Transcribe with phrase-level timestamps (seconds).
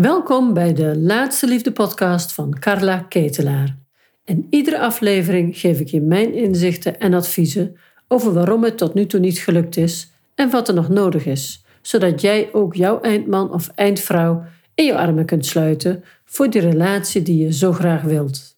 [0.00, 3.76] Welkom bij de Laatste Liefde podcast van Carla Ketelaar.
[4.24, 7.76] In iedere aflevering geef ik je mijn inzichten en adviezen
[8.08, 11.64] over waarom het tot nu toe niet gelukt is en wat er nog nodig is,
[11.82, 17.22] zodat jij ook jouw eindman of eindvrouw in je armen kunt sluiten voor die relatie
[17.22, 18.56] die je zo graag wilt.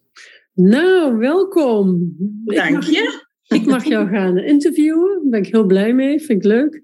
[0.55, 2.15] Nou, welkom.
[2.45, 3.27] Dank je.
[3.49, 5.21] Ik mag jou gaan interviewen.
[5.21, 6.21] Daar ben ik heel blij mee.
[6.21, 6.83] Vind ik leuk.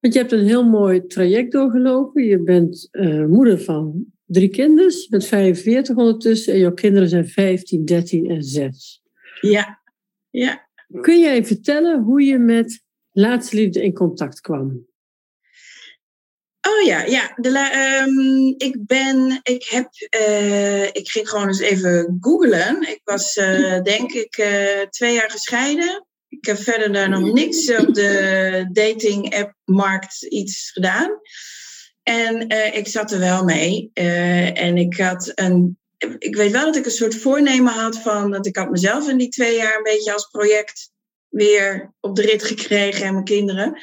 [0.00, 2.24] Want je hebt een heel mooi traject doorgelopen.
[2.24, 4.90] Je bent uh, moeder van drie kinderen.
[4.90, 6.52] Je bent 45 ondertussen.
[6.52, 9.02] En jouw kinderen zijn 15, 13 en 6.
[9.40, 9.80] Ja,
[10.30, 10.68] ja.
[11.00, 14.88] Kun jij vertellen hoe je met laatste liefde in contact kwam?
[16.68, 17.32] Oh ja, ja.
[17.36, 17.48] De
[18.06, 19.88] um, ik ben, ik heb,
[20.20, 22.82] uh, ik ging gewoon eens even googlen.
[22.82, 26.06] Ik was uh, denk ik uh, twee jaar gescheiden.
[26.30, 31.20] Ik heb verder daar nog niks op de dating app markt iets gedaan.
[32.02, 33.90] En ik zat er wel mee.
[34.54, 35.78] en ik had een,
[36.18, 39.18] ik weet wel dat ik een soort voornemen had van dat ik had mezelf in
[39.18, 40.90] die twee jaar een beetje als project
[41.28, 43.78] weer op de rit gekregen en mijn kinderen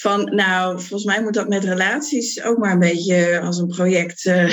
[0.00, 4.24] van, nou, volgens mij moet dat met relaties ook maar een beetje als een project
[4.24, 4.50] uh,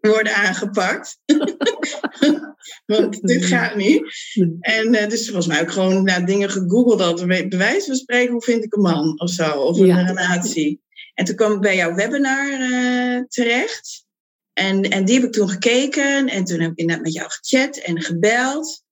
[0.00, 1.18] worden aangepakt.
[2.86, 4.02] Want dit gaat niet.
[4.60, 7.26] En uh, dus volgens mij ook gewoon naar dingen gegoogeld had.
[7.26, 9.50] Bij wijze van spreken, hoe vind ik een man of zo?
[9.50, 10.80] Of een relatie.
[11.14, 14.06] En toen kwam ik bij jouw webinar uh, terecht.
[14.52, 16.28] En, en die heb ik toen gekeken.
[16.28, 18.82] En toen heb ik inderdaad met jou gechat en gebeld.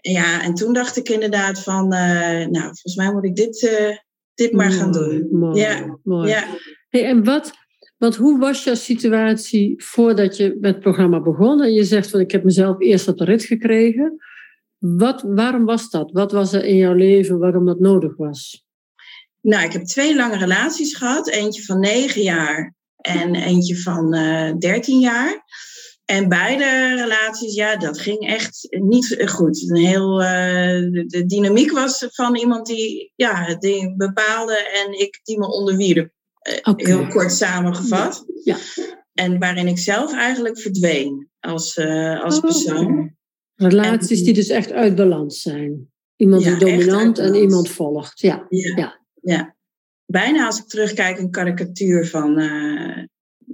[0.00, 3.68] Ja, en toen dacht ik inderdaad van, nou, volgens mij moet ik dit
[4.36, 5.28] dit maar gaan doen.
[5.30, 6.28] Mooi, ja, mooi.
[6.28, 6.44] ja.
[6.88, 7.52] Hey, en wat,
[7.96, 11.62] want hoe was jouw situatie voordat je met het programma begon?
[11.62, 14.16] En je zegt van ik heb mezelf eerst op de rit gekregen.
[14.78, 16.10] Wat, waarom was dat?
[16.12, 18.64] Wat was er in jouw leven waarom dat nodig was?
[19.40, 21.28] Nou, ik heb twee lange relaties gehad.
[21.28, 25.44] Eentje van negen jaar en eentje van uh, dertien jaar.
[26.04, 29.70] En beide relaties, ja, dat ging echt niet goed.
[29.70, 30.26] Een heel, uh,
[31.06, 36.10] de, dynamiek was van iemand die, ja, die bepaalde en ik die me onderwierp.
[36.48, 38.24] Uh, Heel kort samengevat.
[38.44, 38.56] Ja.
[39.12, 43.14] En waarin ik zelf eigenlijk verdween als, uh, als oh, persoon.
[43.54, 45.90] Relaties die dus echt uit balans zijn.
[46.16, 48.20] Iemand die dominant en iemand volgt.
[48.20, 48.46] Ja.
[48.48, 48.76] Ja.
[48.76, 49.00] ja.
[49.22, 49.56] ja.
[50.06, 52.38] Bijna als ik terugkijk een karikatuur van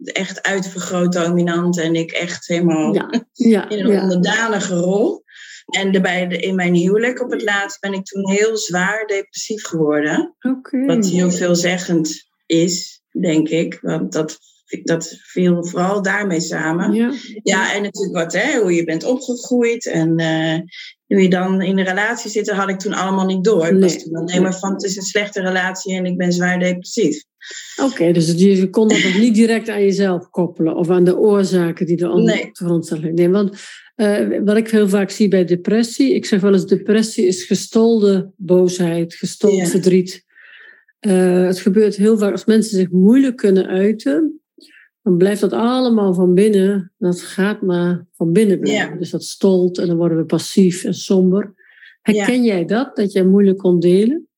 [0.05, 5.23] echt uitvergroot dominant en ik echt helemaal ja, ja, in een onderdanige rol.
[5.67, 10.37] En daarbij in mijn huwelijk op het laatst ben ik toen heel zwaar depressief geworden.
[10.41, 10.85] Okay.
[10.85, 13.79] Wat heel veelzeggend is, denk ik.
[13.81, 14.39] Want dat,
[14.83, 16.93] dat viel vooral daarmee samen.
[16.93, 20.59] Ja, ja en natuurlijk wat, hè, hoe je bent opgegroeid en uh,
[21.07, 23.67] hoe je dan in een relatie zit, had ik toen allemaal niet door.
[23.67, 26.59] Ik was toen alleen maar van het is een slechte relatie en ik ben zwaar
[26.59, 27.25] depressief.
[27.83, 31.87] Oké, dus je kon dat nog niet direct aan jezelf koppelen of aan de oorzaken
[31.87, 33.15] die de grond zijn.
[33.15, 33.57] Nee, want
[33.97, 38.33] uh, wat ik heel vaak zie bij depressie, ik zeg wel eens depressie is gestolde
[38.37, 40.25] boosheid, gestold verdriet.
[41.07, 44.41] Uh, het gebeurt heel vaak als mensen zich moeilijk kunnen uiten,
[45.03, 46.93] dan blijft dat allemaal van binnen.
[46.99, 48.99] Dat gaat maar van binnen blijven.
[48.99, 51.55] Dus dat stolt en dan worden we passief en somber.
[52.03, 54.29] Herken jij dat, dat jij moeilijk kon delen?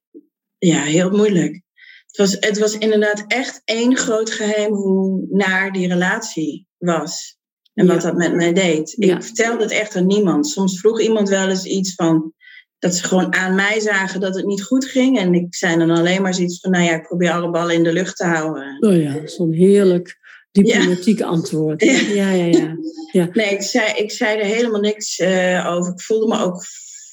[0.59, 1.63] Ja, heel moeilijk.
[2.07, 7.39] Het was, het was inderdaad echt één groot geheim hoe naar die relatie was.
[7.75, 8.95] En wat dat met mij deed.
[8.99, 10.47] Ik vertelde het echt aan niemand.
[10.47, 12.33] Soms vroeg iemand wel eens iets van
[12.85, 15.19] dat ze gewoon aan mij zagen dat het niet goed ging.
[15.19, 17.83] En ik zei dan alleen maar zoiets van, nou ja, ik probeer alle ballen in
[17.83, 18.77] de lucht te houden.
[18.81, 20.19] Oh ja, zo'n heerlijk
[20.51, 21.83] diplomatiek antwoord.
[21.83, 22.77] Ja, ja, ja.
[23.13, 23.29] ja.
[23.33, 25.93] Nee, ik zei, ik zei er helemaal niks uh, over.
[25.93, 26.65] Ik voelde me ook,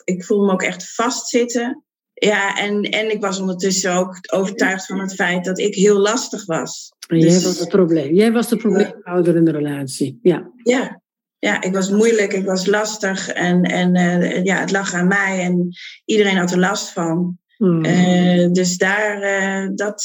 [0.04, 1.84] ik voelde me ook echt vastzitten.
[2.14, 6.46] Ja, en, en ik was ondertussen ook overtuigd van het feit dat ik heel lastig
[6.46, 6.92] was.
[7.08, 8.14] Dus, jij was het probleem.
[8.14, 10.20] Jij was de probleemhouder in de relatie.
[10.22, 10.52] Ja.
[10.64, 11.02] ja.
[11.42, 15.40] Ja, ik was moeilijk, ik was lastig en, en uh, ja, het lag aan mij
[15.40, 15.70] en
[16.06, 17.38] iedereen had er last van.
[17.58, 17.86] Hmm.
[17.86, 20.04] Uh, dus daar, uh, dat.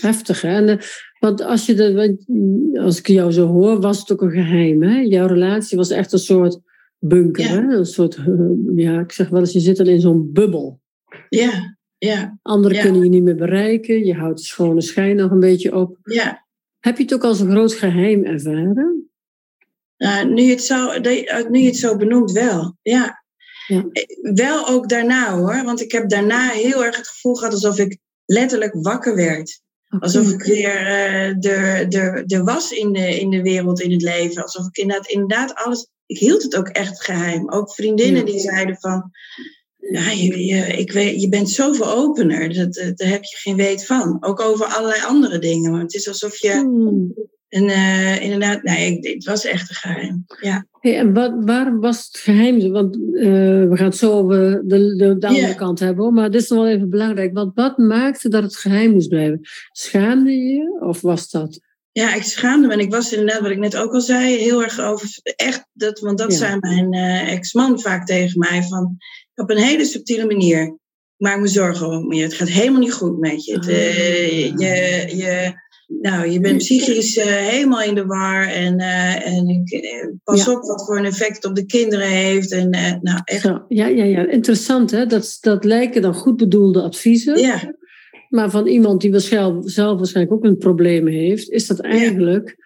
[0.00, 0.66] Heftig, hè?
[0.66, 0.80] En,
[1.18, 2.16] want als, je de,
[2.80, 5.00] als ik jou zo hoor, was het ook een geheim, hè?
[5.00, 6.60] Jouw relatie was echt een soort
[6.98, 7.50] bunker, ja.
[7.50, 7.76] hè?
[7.76, 8.18] Een soort,
[8.74, 10.80] ja, ik zeg wel eens, je zit dan in zo'n bubbel.
[11.28, 12.38] Ja, ja.
[12.42, 14.04] Anderen kunnen je niet meer bereiken.
[14.04, 15.98] Je houdt de schone schijn nog een beetje op.
[16.02, 16.46] Ja.
[16.78, 19.05] Heb je het ook als een groot geheim ervaren?
[20.26, 20.98] Nu, je het zo,
[21.48, 22.76] nu je het zo benoemt, wel.
[22.82, 23.24] Ja.
[23.66, 23.84] ja.
[24.20, 25.62] Wel ook daarna hoor.
[25.64, 29.60] Want ik heb daarna heel erg het gevoel gehad alsof ik letterlijk wakker werd.
[29.98, 34.02] Alsof ik weer uh, er, er, er was in de, in de wereld, in het
[34.02, 34.42] leven.
[34.42, 35.88] Alsof ik inderdaad, inderdaad alles.
[36.06, 37.50] Ik hield het ook echt geheim.
[37.50, 39.10] Ook vriendinnen die zeiden van
[39.76, 42.54] ja, je, je, ik weet, je bent zoveel opener.
[42.54, 44.16] Dat, daar heb je geen weet van.
[44.20, 45.70] Ook over allerlei andere dingen.
[45.70, 46.52] Maar het is alsof je.
[46.52, 47.14] Hmm.
[47.48, 50.24] En uh, inderdaad, nee, het was echt een geheim.
[50.40, 50.66] Ja.
[50.80, 52.70] Hey, en wat, waar was het geheim?
[52.70, 53.22] Want uh,
[53.68, 56.14] we gaan het zo over de, de, de andere kant hebben.
[56.14, 57.34] Maar dit is nog wel even belangrijk.
[57.34, 59.40] Want wat maakte dat het geheim moest blijven?
[59.72, 61.60] Schaamde je of was dat?
[61.92, 62.72] Ja, ik schaamde me.
[62.72, 65.08] En ik was inderdaad, wat ik net ook al zei, heel erg over.
[65.22, 66.38] Echt, dat, want dat ja.
[66.38, 68.62] zei mijn uh, ex-man vaak tegen mij.
[68.62, 68.96] Van,
[69.34, 70.62] op een hele subtiele manier.
[70.62, 72.22] Ik maak me zorgen om je.
[72.22, 73.52] Het gaat helemaal niet goed met je.
[73.52, 73.64] Het,
[74.60, 75.52] je, je
[75.86, 80.52] nou, je bent psychisch uh, helemaal in de war en, uh, en uh, pas ja.
[80.52, 82.52] op wat voor een effect het op de kinderen heeft.
[82.52, 82.70] En,
[83.02, 83.40] nou, echt.
[83.40, 85.06] Zo, ja, ja, ja, interessant hè.
[85.06, 87.38] Dat, dat lijken dan goed bedoelde adviezen.
[87.38, 87.74] Ja.
[88.28, 92.56] Maar van iemand die waarschijnlijk, zelf waarschijnlijk ook een probleem heeft, is dat eigenlijk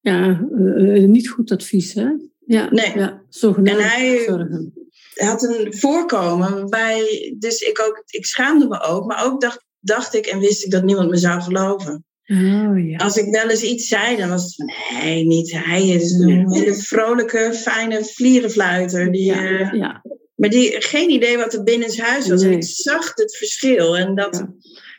[0.00, 0.16] ja.
[0.16, 2.08] ja niet goed advies hè.
[2.46, 2.92] Ja, nee.
[2.94, 4.72] ja, en hij zorgen.
[5.14, 10.14] had een voorkomen waarbij, dus ik, ook, ik schaamde me ook, maar ook dacht, dacht
[10.14, 12.04] ik en wist ik dat niemand me zou geloven.
[12.32, 12.96] Oh, ja.
[12.96, 15.88] Als ik wel eens iets zei, dan was het van nee, niet hij.
[15.88, 19.12] is een hele vrolijke, fijne vlierenfluiter.
[19.12, 20.02] Die, ja, uh, ja.
[20.34, 22.42] Maar die geen idee wat er binnen zijn huis was.
[22.42, 22.52] Nee.
[22.52, 23.96] En ik zag het verschil.
[23.96, 24.46] En dat,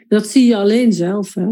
[0.08, 1.48] dat zie je alleen zelf, hè?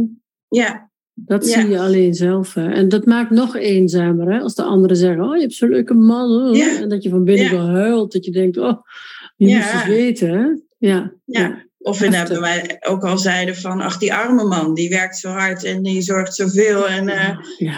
[0.49, 0.89] Ja.
[1.13, 2.53] Dat zie je alleen zelf.
[2.53, 2.71] Hè?
[2.71, 4.31] En dat maakt nog eenzamer.
[4.31, 4.39] Hè?
[4.39, 6.55] Als de anderen zeggen, oh, je hebt zo'n leuke man.
[6.55, 8.11] En dat je van binnen wel huilt.
[8.11, 8.81] Dat je denkt, oh,
[9.35, 10.29] je moet het weten.
[10.29, 10.47] Hè?
[10.77, 11.13] Ja.
[11.25, 11.68] ja.
[11.81, 15.63] Of inderdaad, wij ook al zeiden van, ach, die arme man, die werkt zo hard
[15.63, 16.87] en die zorgt zoveel.
[16.87, 17.77] En uh, ja.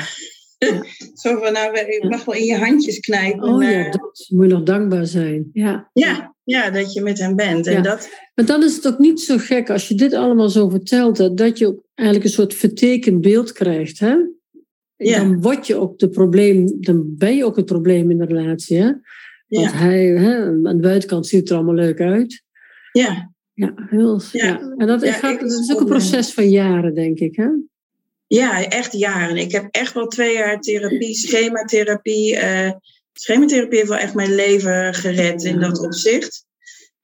[1.21, 3.44] zo van, nou, ik mag wel in je handjes knijpen.
[3.44, 5.50] Oh ja, dat moet je nog dankbaar zijn.
[5.53, 7.68] Ja, ja, ja dat je met hem bent.
[7.68, 8.09] En dat...
[8.36, 11.57] Maar dan is het ook niet zo gek als je dit allemaal zo vertelt, dat
[11.57, 14.00] je ook eigenlijk een soort vertekend beeld krijgt.
[14.00, 14.15] Hè?
[14.95, 15.18] Ja.
[15.18, 18.77] Dan word je ook de probleem, dan ben je ook het probleem in de relatie.
[18.77, 18.92] Hè?
[19.47, 22.44] Want hij, hè, aan de buitenkant ziet het er allemaal leuk uit.
[22.92, 24.21] Ja, Ja, heel.
[24.31, 24.45] Ja.
[24.45, 24.74] Ja.
[24.77, 27.36] En dat, Ja, gaat, ik- dat is ook een proces van jaren, denk ik.
[27.36, 27.48] Hè?
[28.27, 29.38] ja, echt jaren.
[29.38, 32.36] Ik heb echt wel twee jaar therapie, schematherapie.
[32.38, 32.71] eh
[33.13, 36.45] schematherapie heeft wel echt mijn leven gered in dat opzicht.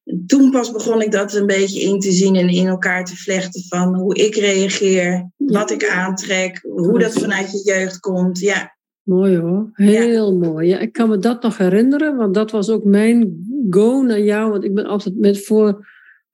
[0.03, 3.15] En Toen pas begon ik dat een beetje in te zien en in elkaar te
[3.15, 8.39] vlechten van hoe ik reageer, wat ik aantrek, hoe dat vanuit je jeugd komt.
[8.39, 10.67] Ja, Mooi hoor, heel mooi.
[10.67, 14.51] Ja, ik kan me dat nog herinneren, want dat was ook mijn go naar jou.
[14.51, 15.87] Want ik ben altijd met voor,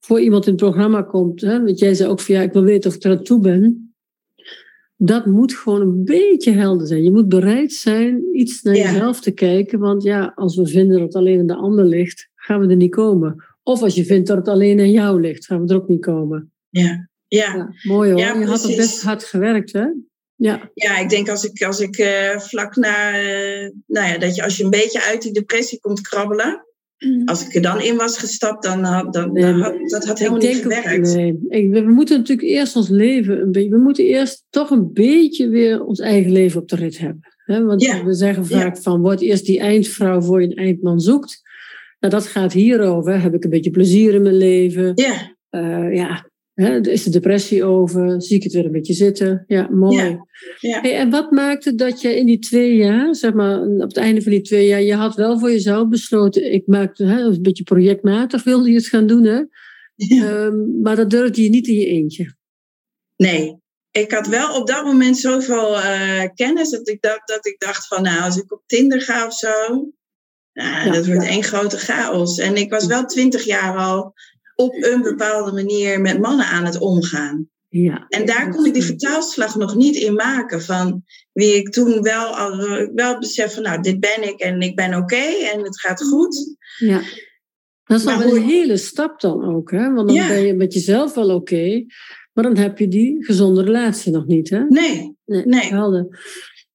[0.05, 1.41] voor iemand in het programma komt.
[1.41, 3.39] Hè, want jij zei ook van ja, ik wil weten of ik er aan toe
[3.39, 3.93] ben.
[4.95, 7.03] Dat moet gewoon een beetje helder zijn.
[7.03, 8.91] Je moet bereid zijn iets naar Ja.
[8.91, 9.79] jezelf te kijken.
[9.79, 12.75] Want ja, als we vinden dat het alleen aan de ander ligt, gaan we er
[12.75, 13.43] niet komen.
[13.63, 16.01] Of als je vindt dat het alleen aan jou ligt, gaan we er ook niet
[16.05, 16.51] komen.
[16.69, 17.55] ja, ja.
[17.55, 18.19] Ja, mooi hoor.
[18.19, 18.75] Ja, je had er precies.
[18.75, 19.85] best hard gewerkt, hè?
[20.35, 24.35] Ja, Ja, ik denk als ik, als ik eh, vlak na, eh, nou ja, dat
[24.35, 26.65] je als je een beetje uit die depressie komt krabbelen,
[27.25, 30.05] als ik er dan in was gestapt, dan had dan, Nee, dan maar had, dat
[30.05, 31.15] had helemaal niet ook- gewerkt.
[31.15, 31.69] nee.
[31.69, 33.69] We, moeten natuurlijk eerst ons leven een beetje.
[33.69, 37.19] We moeten eerst toch een beetje weer ons eigen leven op de rit hebben.
[37.45, 37.63] Hè?
[37.63, 38.61] Want Ja, we zeggen ja.
[38.61, 41.41] vaak van word eerst die eindvrouw voor je een eindman zoekt.
[41.99, 43.21] Nou, dat gaat hierover.
[43.21, 44.91] Heb ik een beetje plezier in mijn leven?
[44.95, 46.89] Ja, Eh, ja, hè?
[46.89, 48.21] is de depressie over?
[48.21, 49.43] Zie ik het weer een beetje zitten?
[49.47, 49.95] Ja, mooi.
[49.97, 50.25] Ja,
[50.59, 50.81] ja.
[50.81, 54.21] Hey, en wat maakte dat je in die twee jaar, zeg maar, op het einde
[54.21, 57.63] van die twee jaar, je had wel voor jezelf besloten, ik maakte hè, een beetje
[57.63, 59.41] projectmatig, wilde je het gaan doen, hè?
[59.95, 60.29] ja.
[60.29, 62.35] Ehm, maar dat durfde je niet in je eentje.
[63.15, 63.61] Nee,
[63.91, 67.87] ik had wel op dat moment zoveel eh, kennis dat ik, dacht, dat ik dacht
[67.87, 69.91] van, nou, als ik op Tinder ga of zo,
[70.53, 72.37] nou, dat wordt één grote chaos.
[72.37, 74.13] En ik was wel twintig jaar al
[74.55, 77.47] op een bepaalde manier met mannen aan het omgaan.
[77.69, 78.05] Ja.
[78.09, 82.25] En daar kon ik die vertaalslag nog niet in maken van wie ik toen wel,
[82.37, 82.57] al,
[82.95, 86.55] wel besef van, nou, dit ben ik en ik ben oké en het gaat goed.
[86.77, 87.01] ja.
[87.83, 89.93] Dat is nog een hele stap dan ook, hè?
[89.93, 90.27] Want dan Ja.
[90.27, 91.85] ben je met jezelf wel oké,
[92.33, 94.63] maar dan heb je die gezonde relatie nog niet, hè?
[94.67, 95.61] Nee, Nee, Nee.
[95.61, 96.07] helder.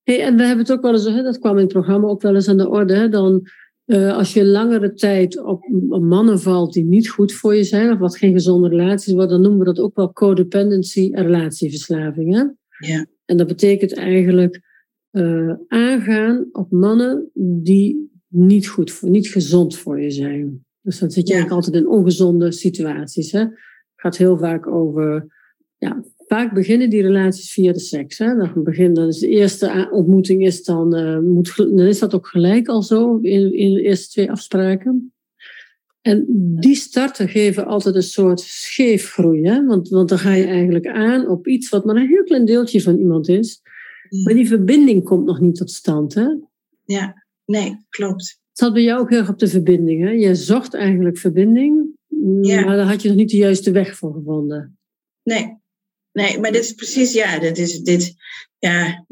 [0.03, 2.23] Hey, en we hebben het ook wel eens, hè, dat kwam in het programma ook
[2.23, 3.49] wel eens aan de orde, hè, dan
[3.89, 7.93] eh, als je langere tijd op, op mannen valt die niet goed voor je zijn,
[7.93, 12.35] of wat geen gezonde relaties worden, dan noemen we dat ook wel codependency en relatieverslaving.
[12.35, 12.43] Hè?
[12.87, 13.07] Ja.
[13.25, 14.61] En dat betekent eigenlijk
[15.11, 17.31] eh, aangaan op mannen
[17.63, 20.65] die niet goed, voor, niet gezond voor je zijn.
[20.81, 21.39] Dus dan zit je Ja.
[21.39, 23.33] eigenlijk altijd in ongezonde situaties.
[23.33, 23.41] Hè?
[23.41, 23.51] Het
[23.95, 25.27] gaat heel vaak over
[25.77, 28.19] ja, vaak beginnen die relaties via de seks.
[28.19, 28.37] Hè?
[28.37, 32.27] Dan, begin, dan is de eerste ontmoeting is dan, eh, moet, dan is dat ook
[32.27, 35.13] gelijk al zo in, in de eerste twee afspraken.
[36.01, 36.25] En
[36.61, 39.43] die starten geven altijd een soort scheefgroei.
[39.43, 39.67] Hè?
[39.67, 42.83] Want, want dan ga je eigenlijk aan op iets wat maar een heel klein deeltje
[42.83, 43.61] van iemand is.
[44.25, 46.15] Maar die verbinding komt nog niet tot stand.
[46.15, 46.27] Hè?
[46.85, 48.23] ja, nee, klopt.
[48.49, 50.03] Het zat bij jou ook heel erg op de verbinding.
[50.03, 50.11] Hè?
[50.11, 51.87] Je zocht eigenlijk verbinding,
[52.41, 52.65] Ja.
[52.65, 54.79] maar daar had je nog niet de juiste weg voor gevonden.
[55.23, 55.57] Nee,
[56.19, 58.15] nee, maar dit is precies, ja, dit is dit.
[58.59, 59.05] Ja,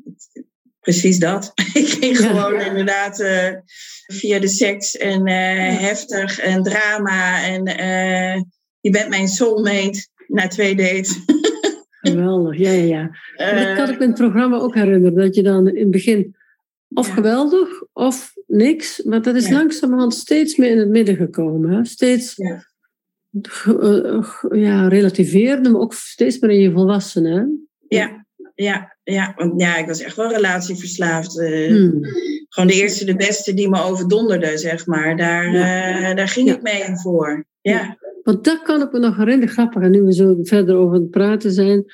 [0.80, 1.52] precies dat.
[1.82, 3.48] ik ging gewoon inderdaad uh,
[4.06, 8.42] via de seks en uh, heftig en drama en uh,
[8.80, 11.18] je bent mijn soulmate na twee dates.
[12.00, 13.64] Geweldig, ja, ja, ja.
[13.64, 16.36] dat kan ik in het programma ook herinneren, dat je dan in het begin
[16.88, 19.52] of geweldig of niks, maar dat is ja.
[19.52, 21.70] langzamerhand steeds meer in het midden gekomen.
[21.70, 21.84] Hè?
[21.84, 22.34] Steeds
[23.64, 24.24] ja.
[24.50, 27.68] ja, relativeerde, maar ook steeds meer in je volwassenen.
[27.88, 31.38] Ja, ja, ja, want ja, ik was echt wel relatieverslaafd.
[31.38, 32.00] Uh, hmm.
[32.48, 35.16] Gewoon de eerste, de beste die me overdonderde, zeg maar.
[35.16, 36.10] Daar, ja.
[36.10, 37.46] uh, daar ging ik mee in voor.
[37.60, 37.96] Ja.
[38.22, 39.82] Want dat kan ik me nog herinneren, grappig.
[39.82, 41.84] En nu we zo verder over het praten zijn,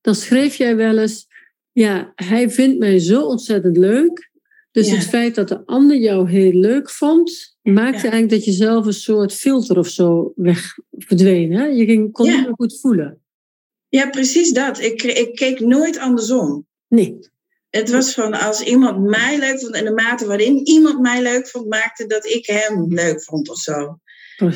[0.00, 1.26] dan schreef jij wel eens:
[1.72, 4.30] Ja, hij vindt mij zo ontzettend leuk.
[4.70, 8.86] Dus het feit dat de ander jou heel leuk vond, maakte eigenlijk dat je zelf
[8.86, 11.52] een soort filter of zo weg verdween.
[11.52, 11.64] Hè?
[11.64, 13.22] Je ging, kon je goed voelen.
[13.88, 14.80] Ja, precies dat.
[14.80, 16.66] Ik, ik keek nooit andersom.
[16.88, 17.18] Nee.
[17.70, 21.48] Het was van als iemand mij leuk vond en de mate waarin iemand mij leuk
[21.48, 23.98] vond, maakte dat ik hem leuk vond of zo.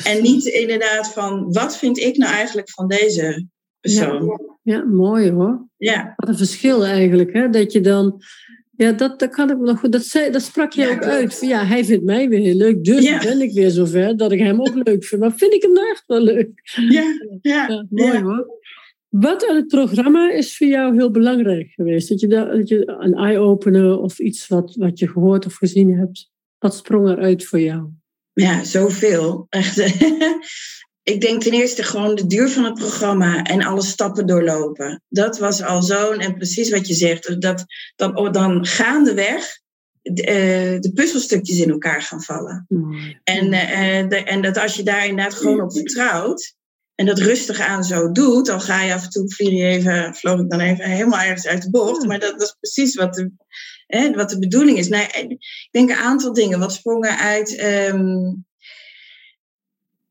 [0.03, 3.47] En niet inderdaad van wat vind ik nou eigenlijk van deze
[3.79, 4.25] persoon.
[4.61, 5.67] Ja, ja mooi hoor.
[5.77, 6.13] Ja.
[6.15, 7.49] Wat een verschil eigenlijk, hè?
[7.49, 8.21] Dat je dan.
[8.83, 9.91] Ja, dat, dat kan ik me nog goed.
[9.91, 11.37] Dat, zei, dat sprak je ook uit.
[11.41, 12.83] Ja, hij vindt mij weer heel leuk.
[12.83, 15.21] Dus ben ik weer zover dat ik hem ook leuk vind.
[15.21, 16.61] Maar vind ik hem nou echt wel leuk?
[16.89, 17.03] Ja,
[17.41, 18.61] ja, mooi hoor.
[19.09, 22.09] Wat aan het programma is voor jou heel belangrijk geweest?
[22.09, 26.31] Dat je, dat je een eye-opener of iets wat, wat je gehoord of gezien hebt,
[26.57, 27.89] wat sprong eruit voor jou?
[28.33, 29.45] Ja, zoveel.
[29.49, 29.77] Echt.
[31.03, 35.01] Ik denk ten eerste gewoon de duur van het programma en alle stappen doorlopen.
[35.09, 39.59] Dat was al zo'n, en precies wat je zegt, dat, dat dan gaandeweg
[40.01, 42.65] de, uh, de puzzelstukjes in elkaar gaan vallen.
[43.23, 46.55] En, uh, de, en dat als je daar inderdaad gewoon op vertrouwt,
[46.95, 50.15] en dat rustig aan zo doet, dan ga je af en toe, vlieg je even,
[50.15, 52.05] vloog ik dan even helemaal ergens uit de bocht.
[52.05, 53.31] Maar dat, dat is precies wat de,
[53.87, 54.87] hè, wat de bedoeling is.
[54.87, 55.37] Nou, ik
[55.71, 56.59] denk een aantal dingen.
[56.59, 58.45] Wat sprongen uit um,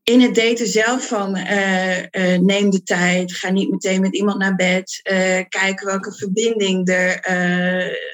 [0.04, 2.04] in het daten zelf van uh, uh,
[2.38, 7.20] neem de tijd, ga niet meteen met iemand naar bed, uh, kijk welke verbinding er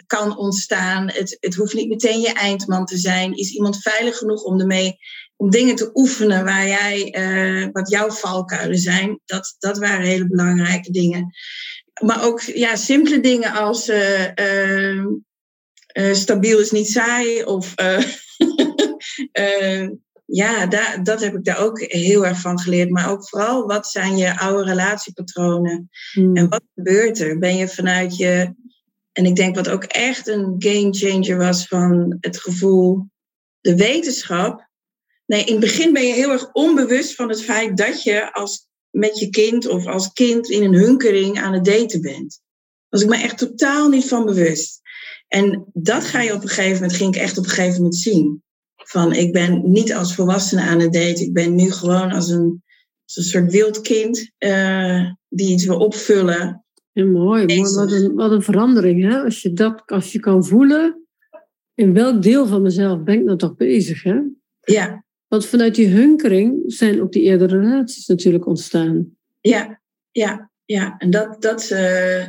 [0.07, 1.11] kan ontstaan.
[1.11, 3.37] Het, het hoeft niet meteen je eindman te zijn.
[3.37, 4.97] Is iemand veilig genoeg om ermee
[5.37, 9.21] om dingen te oefenen waar jij, wat jouw valkuilen zijn.
[9.25, 11.35] Dat, dat waren hele belangrijke dingen.
[12.05, 14.33] Maar ook ja, simpele dingen als uh,
[16.13, 17.45] stabiel is niet saai.
[17.45, 17.75] Of
[20.31, 22.91] ja, daar, dat heb ik daar ook heel erg van geleerd.
[22.91, 25.91] Maar ook vooral, wat zijn je oude relatiepatronen?
[26.13, 26.37] Hmm.
[26.37, 27.39] En wat gebeurt er?
[27.39, 28.55] Ben je vanuit je...
[29.13, 33.07] En ik denk wat ook echt een game changer was van het gevoel...
[33.61, 34.69] De wetenschap
[35.29, 38.67] Nee, in het begin ben je heel erg onbewust van het feit dat je als,
[38.91, 42.41] met je kind of als kind in een hunkering aan het daten bent.
[42.41, 44.81] Daar was ik me echt totaal niet van bewust.
[45.29, 47.97] En dat ga je op een gegeven moment, ging ik echt op een gegeven moment
[47.97, 48.43] zien.
[48.85, 52.63] Van ik ben niet als volwassene aan het daten, ik ben nu gewoon als een,
[53.05, 56.65] als een soort wild kind uh, die iets wil opvullen.
[56.93, 57.75] Ja, mooi, mooi.
[57.75, 59.03] Wat, een, wat een verandering.
[59.03, 59.23] Hè?
[59.23, 61.07] Als, je dat, als je kan voelen,
[61.75, 64.03] in welk deel van mezelf ben ik nou toch bezig?
[64.03, 64.21] Hè?
[64.61, 69.17] Ja, want vanuit die hunkering zijn ook die eerdere relaties natuurlijk ontstaan.
[69.41, 69.81] Ja,
[70.11, 70.95] ja, ja.
[70.99, 72.27] En dat, dat, uh,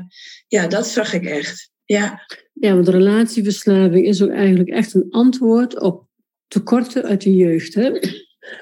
[0.48, 1.72] ja, dat zag ik echt.
[1.86, 2.26] Ja.
[2.54, 6.08] ja, want relatieverslaving is ook eigenlijk echt een antwoord op
[6.50, 7.74] tekorten uit de jeugd.
[7.74, 7.92] Hè?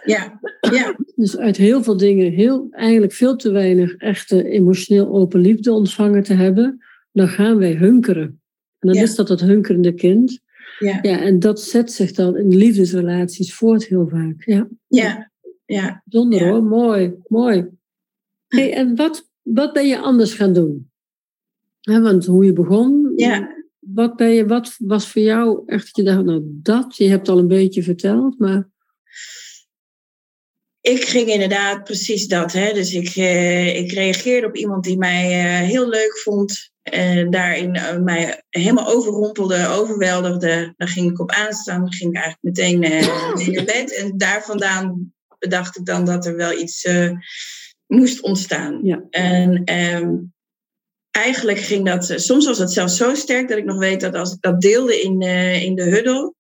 [0.06, 0.40] Ja,
[0.72, 0.96] ja.
[1.16, 6.24] Dus uit heel veel dingen heel, eigenlijk veel te weinig echte emotioneel open liefde ontvangen
[6.24, 8.42] te hebben, dan gaan wij hunkeren.
[8.80, 10.40] En dan is dat het hunkerende kind.
[10.80, 11.00] Ja.
[11.02, 14.44] ja, en dat zet zich dan in liefdesrelaties voort heel vaak.
[14.46, 15.32] Ja, ja.
[15.66, 16.02] ja.
[16.06, 17.68] Bijzonder hoor, mooi, mooi.
[18.48, 20.92] Hey, en wat, wat ben je anders gaan doen?
[21.82, 23.57] want hoe je begon, ja.
[23.94, 27.30] Wat, ben je, wat was voor jou echt dat je dacht, nou dat, je hebt
[27.30, 28.70] al een beetje verteld, maar...
[30.82, 32.52] Ik ging inderdaad precies dat.
[32.52, 32.74] Hè?
[32.74, 36.72] Dus ik, uh, ik reageerde op iemand die mij uh, heel leuk vond.
[36.82, 40.74] En daarin uh, mij helemaal overrompelde, overweldigde.
[40.78, 41.82] Daar ging ik op aanstaan.
[41.82, 43.96] Dan ging ik eigenlijk meteen uh, naar bed.
[43.96, 46.88] En daar vandaan bedacht ik dan dat er wel iets
[47.88, 48.80] moest ontstaan.
[48.84, 49.04] Ja.
[49.10, 50.34] En um,
[51.18, 54.34] eigenlijk ging dat, soms was het zelfs zo sterk dat ik nog weet dat als
[54.34, 55.22] ik dat deelde in,
[55.62, 56.34] in de huddle.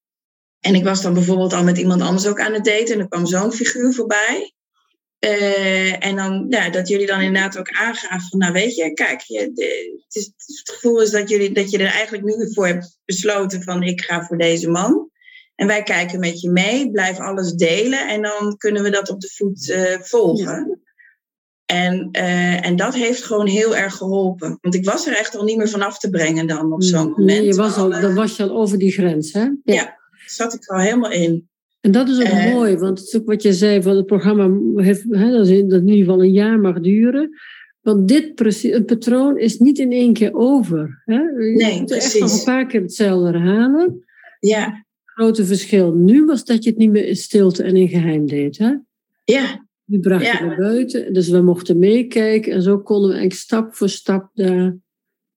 [0.59, 2.93] En ik was dan bijvoorbeeld al met iemand anders ook aan het daten.
[2.93, 4.53] En er kwam zo'n figuur voorbij.
[5.19, 9.21] Uh, en dan, ja, dat jullie dan inderdaad ook aangaven van, nou weet je, kijk,
[9.21, 12.99] je, het, is, het, gevoel is dat, jullie, dat je er eigenlijk nu voor hebt
[13.05, 15.09] besloten van, ik ga voor deze man.
[15.55, 19.21] En wij kijken met je mee, blijf alles delen en dan kunnen we dat op
[19.21, 19.75] de voet
[20.07, 20.81] volgen.
[21.67, 24.57] En, uh, en dat heeft gewoon heel erg geholpen.
[24.61, 27.25] Want ik was er echt al niet meer vanaf te brengen dan op zo'n moment.
[27.25, 29.41] Nee, je was al, dan was je al over die grens, hè?
[29.41, 31.49] Ja, ja zat ik al helemaal in.
[31.81, 34.05] En dat is ook uh, mooi, want het is ook wat je zei, van het
[34.05, 34.49] programma
[34.83, 37.29] heeft, hè, dat, in, dat in ieder geval een jaar mag duren.
[37.81, 41.01] Want dit het patroon is niet in één keer over.
[41.05, 41.19] Hè?
[41.19, 42.13] Je nee, moet precies.
[42.13, 44.05] echt nog een paar keer hetzelfde herhalen.
[44.39, 44.65] Ja.
[44.65, 48.25] Het grote verschil nu was dat je het niet meer in stilte en in geheim
[48.25, 48.57] deed.
[48.57, 48.73] Hè?
[49.23, 49.66] Ja.
[49.89, 50.45] Die bracht je Ja.
[50.45, 52.51] naar buiten, dus we mochten meekijken.
[52.53, 54.77] En zo konden we eigenlijk stap voor stap daar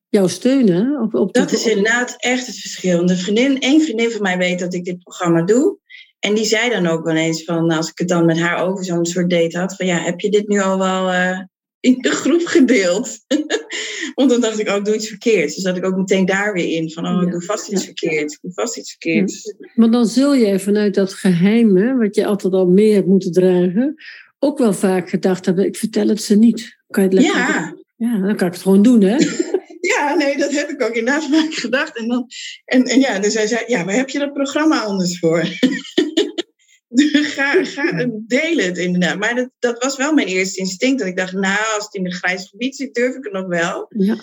[0.09, 1.01] jou steunen.
[1.03, 3.07] Op, op Dat de- is inderdaad echt het verschil.
[3.07, 5.79] De vriendin, één vriendin van mij weet dat ik dit programma doe.
[6.19, 8.85] En die zei dan ook wel eens van, als ik het dan met haar over
[8.85, 11.41] zo'n soort date had, van ja, heb je dit nu al wel eh,
[11.81, 13.19] in de groep gedeeld?
[14.15, 15.55] Want dan dacht ik, oh, ik doe iets verkeerds.
[15.55, 17.87] Dus zat ik ook meteen daar weer in, van oh, ik doe vast iets ja.
[17.87, 18.35] verkeerds.
[18.35, 19.55] Ik doe vast iets verkeerds.
[19.75, 23.95] Maar dan zul jij vanuit dat geheime, wat je altijd al mee hebt moeten dragen,
[24.41, 26.79] ook wel vaak gedacht hebben, ik vertel het ze niet.
[26.89, 29.17] Kan je het lekker Ja, Ja, dan kan ik het gewoon doen, hè?
[29.95, 31.99] ja, nee, dat heb ik ook inderdaad vaak gedacht.
[31.99, 32.27] En, dan,
[32.65, 35.45] en, en ja, dus hij zei, ja, waar heb je dat programma anders voor?
[37.35, 39.19] ga, ga deel het inderdaad.
[39.19, 40.99] Maar dat, dat was wel mijn eerste instinct.
[40.99, 43.47] Dat ik dacht, nou, als het in een grijs gebied zit, durf ik het nog
[43.47, 43.87] wel.
[43.89, 44.17] Ja.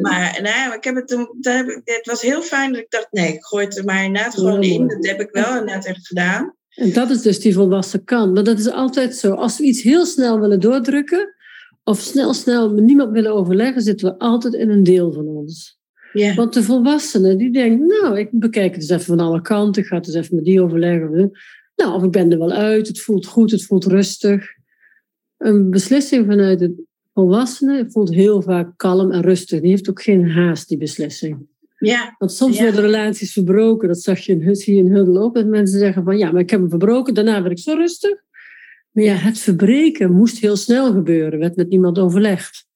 [0.00, 1.10] Maar maar ik heb het,
[1.40, 4.04] heb ik, het was heel fijn dat ik dacht, nee, ik gooi het er maar
[4.04, 4.88] inderdaad gewoon Ja, in.
[4.88, 6.56] Dat heb ik wel inderdaad echt gedaan.
[6.78, 8.34] En dat is dus die volwassen kant.
[8.34, 9.32] Maar dat is altijd zo.
[9.32, 11.34] Als we iets heel snel willen doordrukken,
[11.84, 15.78] of snel, snel met niemand willen overleggen, zitten we altijd in een deel van ons.
[16.12, 19.82] Ja, Want de volwassene die denkt, nou, ik bekijk het eens even van alle kanten,
[19.82, 21.30] ik ga het eens even met die overleggen.
[21.76, 24.46] Nou, of ik ben er wel uit, het voelt goed, het voelt rustig.
[25.36, 29.60] Een beslissing vanuit de volwassene voelt heel vaak kalm en rustig.
[29.60, 31.46] Die heeft ook geen haast, die beslissing.
[31.78, 32.62] Ja, Want soms Ja.
[32.64, 33.88] worden relaties verbroken.
[33.88, 35.34] Dat zag je in, je in Huddle ook.
[35.34, 37.14] Dat mensen zeggen van ja, maar ik heb hem verbroken.
[37.14, 38.22] Daarna werd ik zo rustig.
[38.90, 41.38] Maar ja, het verbreken moest heel snel gebeuren.
[41.38, 42.66] Werd met niemand overlegd.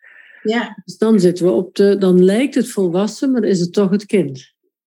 [0.43, 1.97] ja, Dus dan zitten we op de...
[1.99, 4.55] Dan lijkt het volwassen, maar dan is het toch het kind.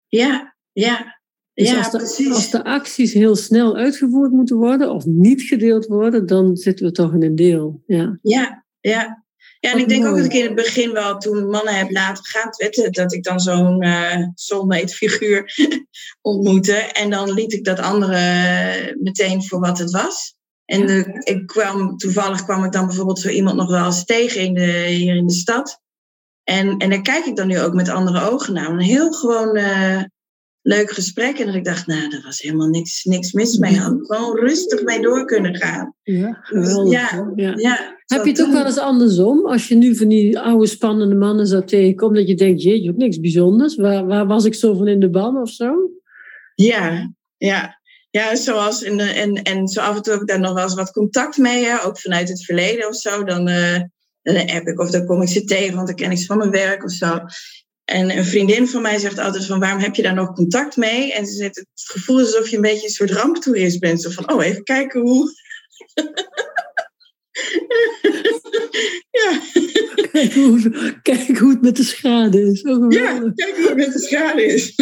[0.07, 1.13] ja, ja.
[1.53, 2.33] Dus ja, als, de, precies.
[2.33, 4.91] als de acties heel snel uitgevoerd moeten worden...
[4.91, 7.83] of niet gedeeld worden, dan zitten we toch in een deel.
[7.85, 9.24] Ja, Ja, ja.
[9.65, 12.25] Ja, en ik denk ook dat ik in het begin wel, toen mannen heb laten
[12.25, 15.53] gaan, wetten, dat ik dan zo'n eh soulmate figuur
[16.21, 16.73] ontmoette.
[16.73, 20.35] En dan liet ik dat andere meteen voor wat het was.
[20.65, 24.41] En de, ik kwam, toevallig kwam ik dan bijvoorbeeld zo iemand nog wel eens tegen
[24.41, 25.81] in de, hier in de stad.
[26.43, 28.69] En, en daar kijk ik dan nu ook met andere ogen naar.
[28.69, 30.03] Een heel gewoon eh,
[30.65, 31.39] leuk gesprek.
[31.39, 33.77] En dat ik dacht, nou, daar was helemaal niks, niks mis mee.
[33.77, 35.93] Had gewoon rustig mee door kunnen gaan.
[36.03, 36.91] ja geweldig.
[36.91, 37.53] Ja, ja.
[37.55, 39.45] Ja, Heb je het ook wel eens andersom?
[39.45, 42.97] Als je nu van die oude spannende mannen zou tegenkomen, dat je denkt, jeetje, ook
[42.97, 43.75] niks bijzonders.
[43.75, 45.73] Waar, waar was ik zo van in de ban of zo?
[46.55, 47.83] Ja, ja.
[48.09, 50.63] Ja, zoals in de, en, en zo af en toe heb ik daar nog wel
[50.63, 53.23] eens wat contact mee, hè, ook vanuit het verleden of zo.
[53.23, 53.81] Dan, eh
[54.33, 56.37] dan app ik of dan kom ik ze tegen, want dan ken ik ze van
[56.37, 57.19] mijn werk of zo.
[57.85, 61.13] En een vriendin van mij zegt altijd van, waarom heb je daar nog contact mee?
[61.13, 64.01] En ze zegt, het gevoel is alsof je een beetje een soort ramptoerist bent.
[64.01, 65.33] Zo van, oh, even kijken hoe...
[69.11, 69.41] ja,
[70.15, 72.61] Kijk hoe, kijk hoe het met de schade is.
[72.61, 74.75] Zo ja, kijk hoe het met de schade is.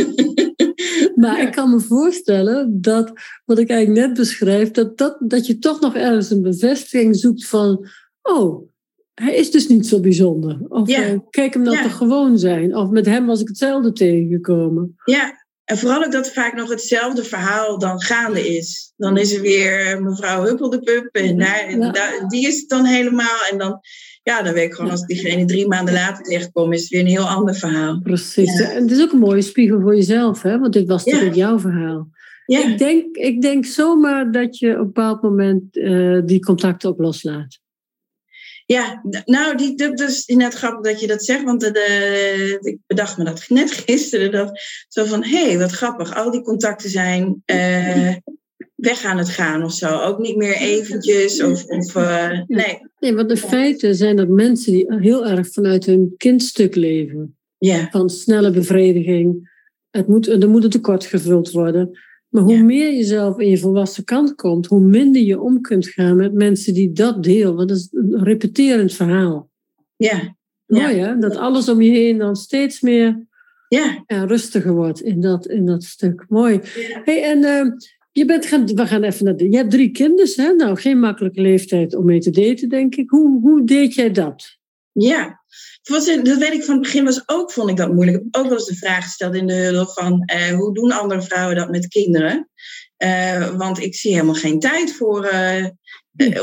[1.15, 3.11] Maar ik kan me voorstellen dat,
[3.45, 7.47] wat ik eigenlijk net beschrijf, dat, dat, dat je toch nog ergens een bevestiging zoekt
[7.47, 7.87] van,
[8.21, 8.69] oh,
[9.13, 10.57] hij is dus niet zo bijzonder.
[10.67, 11.01] Of Ja.
[11.03, 11.81] eh, kijk hem dan Ja.
[11.83, 12.75] toch gewoon zijn.
[12.75, 14.95] Of met hem was ik hetzelfde tegengekomen.
[15.05, 18.93] Ja, en vooral ook dat vaak nog hetzelfde verhaal dan gaande is.
[18.97, 21.91] Dan is er weer mevrouw Huppel de Pup en daar, Ja.
[21.91, 23.37] daar- die is het dan helemaal.
[23.51, 23.79] En dan,
[24.23, 27.05] ja, dan weet ik gewoon als diegene drie maanden later tegenkomt, is het weer een
[27.07, 27.99] heel ander verhaal.
[28.03, 28.59] Precies.
[28.59, 28.71] Ja.
[28.71, 30.59] En het is ook een mooie spiegel voor jezelf, hè?
[30.59, 31.11] want dit was Ja.
[31.11, 32.09] natuurlijk jouw verhaal.
[32.45, 36.89] Ja, Ik, denk, ik denk zomaar dat je op een bepaald moment eh, die contacten
[36.89, 37.59] ook loslaat.
[38.65, 42.77] Ja nou, die, dat is inderdaad grappig dat je dat zegt, want de, de- ik
[42.87, 44.31] bedacht me dat net gisteren.
[44.31, 48.15] Dat, zo van, hé, hey, wat grappig, al die contacten zijn eh,
[48.75, 49.99] weg aan het gaan of zo.
[49.99, 52.79] Ook niet meer eventjes of, of eh, nee.
[52.99, 57.37] Nee, want de feiten zijn dat mensen die heel erg vanuit hun kindstuk leven.
[57.57, 59.51] Ja, Van snelle bevrediging.
[59.89, 61.99] Het moet, er moet een tekort gevuld worden.
[62.33, 62.63] Maar hoe Ja.
[62.63, 66.33] meer je zelf in je volwassen kant komt, hoe minder je om kunt gaan met
[66.33, 67.55] mensen die dat deel.
[67.55, 69.49] Want dat is een repeterend verhaal.
[69.95, 71.17] ja, Mooi hè?
[71.17, 73.27] Dat alles om je heen dan steeds meer
[73.67, 74.03] ja.
[74.07, 76.25] ja, rustiger wordt in dat, in dat stuk.
[76.27, 76.59] Mooi.
[77.03, 77.71] Hey, en eh,
[78.11, 80.53] je bent gaan, we gaan even naar de, je hebt drie kinders, hè?
[80.53, 83.09] Nou, geen makkelijke leeftijd om mee te daten, denk ik.
[83.09, 84.57] Hoe, hoe deed jij dat?
[84.93, 85.43] Ja,
[85.83, 88.17] Wat, dat weet ik van het begin was ook, vond ik dat moeilijk.
[88.17, 90.91] Ik heb ook wel eens de vraag gesteld in de huddle van eh, hoe doen
[90.91, 92.47] andere vrouwen dat met kinderen?
[93.57, 95.31] want ik zie helemaal geen tijd voor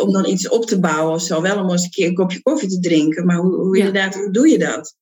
[0.01, 1.43] om dan iets op te bouwen of zo.
[1.43, 3.27] Wel om eens een keer een kopje koffie te drinken.
[3.27, 4.97] Maar hoe, hoe inderdaad, hoe doe je dat?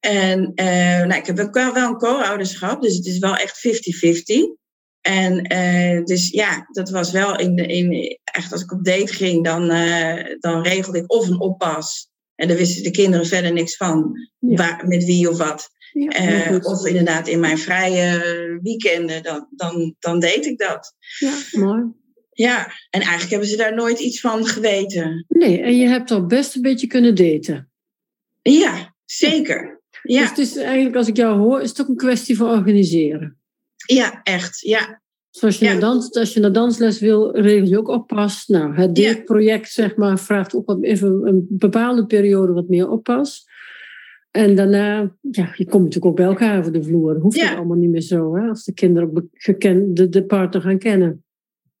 [0.00, 4.62] En nou, ik heb ook wel, wel een co-ouderschap, dus het is wel echt 50-50.
[5.02, 7.66] En uh, dus ja, dat was wel in de.
[7.66, 12.10] In, echt als ik op date ging, dan, uh, dan regelde ik of een oppas.
[12.34, 15.70] En daar wisten de kinderen verder niks van, waar, met wie of wat.
[15.92, 20.94] Ja, uh, of inderdaad in mijn vrije weekenden, dan, dan, dan deed ik dat.
[21.18, 21.82] Ja, mooi.
[22.32, 25.24] Ja, en eigenlijk hebben ze daar nooit iets van geweten.
[25.28, 27.70] Nee, en je hebt al best een beetje kunnen daten.
[28.42, 29.80] Ja, zeker.
[30.02, 30.20] Ja.
[30.20, 33.36] Dus het is eigenlijk, als ik jou hoor, is het ook een kwestie van organiseren.
[33.86, 34.60] Ja, echt.
[34.60, 35.01] Ja.
[35.32, 38.46] Zoals je, naar dans, als je naar dansles wil, regel je ook oppas.
[38.46, 43.46] Nou, het deelproject zeg maar, vraagt ook wat, even een bepaalde periode wat meer oppas.
[44.30, 47.16] En daarna, ja, je komt natuurlijk ook bij elkaar over de vloer.
[47.16, 47.54] Hoeft ja.
[47.54, 51.24] allemaal niet meer zo, hè, als de kinderen gekend, de, de partner gaan kennen.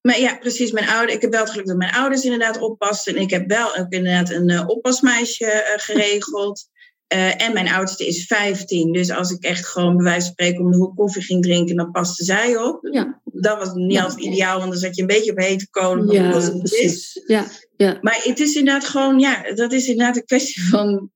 [0.00, 0.72] Maar ja, precies.
[0.72, 3.16] Mijn ouder, ik heb wel het geluk dat mijn ouders inderdaad oppassen.
[3.16, 6.68] En ik heb wel ook inderdaad een uh, oppasmeisje uh, geregeld.
[7.14, 8.92] Uh, en mijn oudste is 15.
[8.92, 11.76] Dus als ik echt gewoon bij wijze van spreken om de hoek koffie ging drinken,
[11.76, 12.88] dan paste zij op.
[12.90, 13.20] Ja.
[13.24, 14.02] Dat was niet ja.
[14.02, 16.10] altijd ideaal, want dan zat je een beetje op hete kolen.
[16.10, 17.22] Ja, was het precies.
[17.26, 17.46] Ja,
[17.76, 17.98] ja.
[18.00, 21.10] Maar het is inderdaad gewoon, ja, dat is inderdaad een kwestie van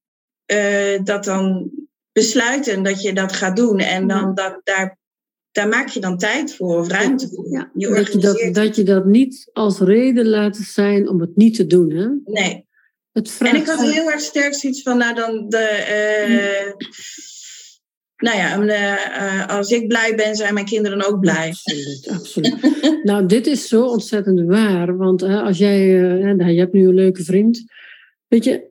[0.53, 1.71] uh, dat dan
[2.13, 3.79] besluiten dat je dat gaat doen.
[3.79, 4.99] En dan dat, daar,
[5.51, 7.51] daar maak je dan tijd voor of ruimte voor.
[7.51, 7.71] Ja.
[7.75, 11.55] Je dat, je dat, dat je dat niet als reden laat zijn om het niet
[11.55, 11.91] te doen.
[11.91, 12.09] Hè?
[12.25, 12.66] Nee,
[13.39, 15.67] en ik had heel erg sterk zoiets van, nou dan de.
[16.29, 16.73] Uh,
[18.17, 21.49] nou ja, uh, als ik blij ben, zijn mijn kinderen ook blij.
[21.49, 22.81] Absoluut, absoluut.
[23.03, 24.97] nou, dit is zo ontzettend waar.
[24.97, 25.87] Want als jij,
[26.37, 27.65] nou, je hebt nu een leuke vriend.
[28.29, 28.71] Weet je,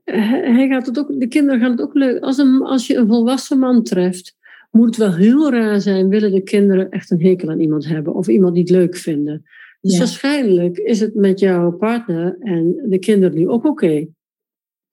[0.52, 2.24] hij gaat het ook, de kinderen gaan het ook leuk.
[2.24, 4.36] Als, een, als je een volwassen man treft,
[4.72, 8.14] moet het wel heel raar zijn, willen de kinderen echt een hekel aan iemand hebben
[8.14, 9.46] of iemand niet leuk vinden.
[9.82, 14.08] Dus waarschijnlijk is het met jouw partner en de kinderen nu ook oké.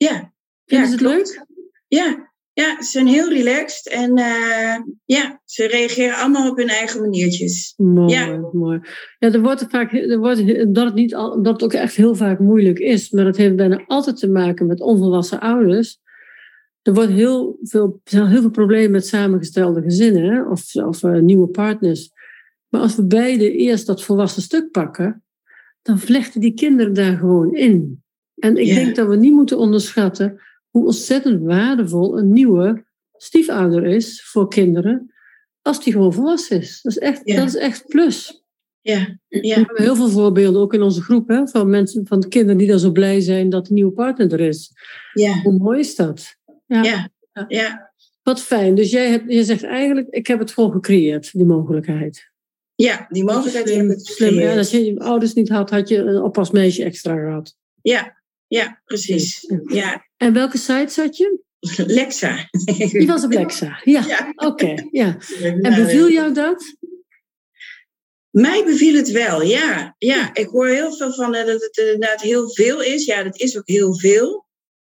[0.03, 0.33] Ja.
[0.65, 1.47] Vinden ja, het leuk?
[1.89, 2.33] Ja.
[2.53, 7.75] ja, ze zijn heel relaxed en uh, ja, ze reageren allemaal op hun eigen maniertjes.
[7.77, 8.49] Mooi, ja.
[8.53, 8.81] mooi.
[9.19, 12.39] Ja, er wordt vaak, er wordt, dat, het niet, dat het ook echt heel vaak
[12.39, 16.01] moeilijk is, maar dat heeft bijna altijd te maken met onvolwassen ouders.
[16.83, 20.43] Er wordt heel veel, zijn heel veel problemen met samengestelde gezinnen hè?
[20.43, 22.11] of, of uh, nieuwe partners.
[22.69, 25.25] Maar als we beide eerst dat volwassen stuk pakken,
[25.83, 28.02] dan vlechten die kinderen daar gewoon in.
[28.43, 32.85] En ik denk dat we niet moeten onderschatten hoe ontzettend waardevol een nieuwe
[33.17, 35.13] stiefouder is voor kinderen,
[35.61, 36.81] als die gewoon volwassen is.
[36.83, 38.45] Dat is echt, dat is echt plus.
[38.81, 39.19] Ja.
[39.29, 39.39] Ja.
[39.41, 42.69] We hebben heel veel voorbeelden, ook in onze groep, hè, van mensen, van kinderen die
[42.69, 44.73] dan zo blij zijn dat een nieuwe partner er is.
[45.13, 45.41] Ja.
[45.43, 46.37] Hoe mooi is dat?
[46.67, 47.11] Ja.
[47.49, 47.93] ja.
[48.23, 48.75] Wat fijn.
[48.75, 52.31] Dus jij hebt, je zegt eigenlijk, ik heb het gewoon gecreëerd, die mogelijkheid.
[52.75, 54.35] Ja, die mogelijkheid heb ik Slim.
[54.35, 57.57] Ja, als je je ouders niet had, had je een oppasmeisje extra gehad.
[57.83, 58.22] Ja,
[58.55, 59.53] ja, precies.
[59.67, 60.07] Ja.
[60.17, 61.39] En welke site zat je?
[61.87, 62.49] Lexa.
[62.75, 64.05] Die was op Lexa, ja.
[64.07, 64.33] ja.
[64.35, 65.17] Oké, ja.
[65.41, 66.77] En beviel jou dat?
[68.31, 69.95] Mij beviel het wel, ja.
[69.99, 70.35] ja.
[70.35, 73.05] Ik hoor heel veel van dat het inderdaad heel veel is.
[73.05, 74.47] Ja, dat is ook heel veel.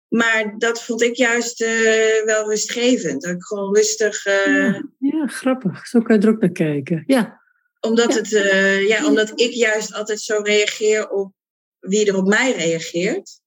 [0.07, 3.21] Maar dat vond ik juist uh, wel rustgevend.
[3.21, 4.25] Dat ik gewoon rustig...
[4.25, 4.35] Uh...
[4.45, 5.87] Ja, ja, grappig.
[5.87, 7.03] Zo kan je er ook naar kijken.
[7.07, 7.41] Ja.
[7.79, 11.33] Omdat, Het, uh, ja, omdat ik juist altijd zo reageer op
[11.79, 13.39] wie er op mij reageert.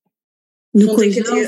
[0.87, 1.47] Vond ik het heel,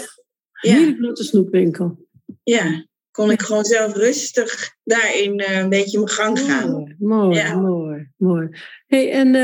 [0.61, 0.95] ja.
[0.99, 2.07] grote snoepwinkel.
[2.43, 6.71] Ja, kon ik gewoon zelf rustig daarin uh, een beetje mijn gang gaan.
[6.71, 7.57] Mooi, mooi, ja.
[7.57, 8.09] mooi.
[8.17, 8.49] mooi.
[8.87, 9.35] Hey, en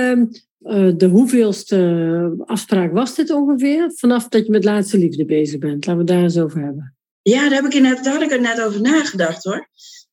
[0.61, 3.93] uh, de hoeveelste afspraak was dit ongeveer?
[3.95, 5.87] Vanaf dat je met laatste liefde bezig bent.
[5.87, 6.97] Laten we daar eens over hebben.
[7.23, 9.69] Ja, daar, heb ik inderdaad, daar had ik er net over nagedacht hoor.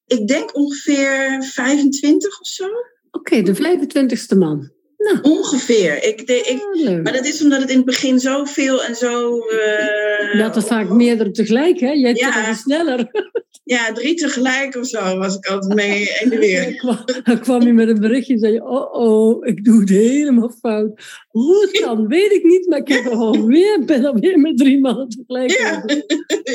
[0.05, 2.65] Ik denk ongeveer 25 of zo.
[3.11, 4.71] Oké, okay, de 25ste man.
[5.03, 5.37] Nou.
[5.37, 6.03] Ongeveer.
[6.03, 9.37] Ik, de, ik, oh, maar dat is omdat het in het begin zoveel en zo.
[9.37, 11.91] Uh, dat er vaak meerdere tegelijk, hè?
[11.91, 13.09] Jij ja, sneller.
[13.65, 16.81] Ja, drie tegelijk of zo was ik altijd mee de weer.
[17.23, 20.49] Dan kwam je met een berichtje en zei je: Oh, oh, ik doe het helemaal
[20.59, 21.01] fout.
[21.29, 24.79] Hoe het kan, weet ik niet, maar ik heb er alweer, ben alweer met drie
[24.79, 25.51] mannen tegelijk.
[25.51, 25.85] Ja,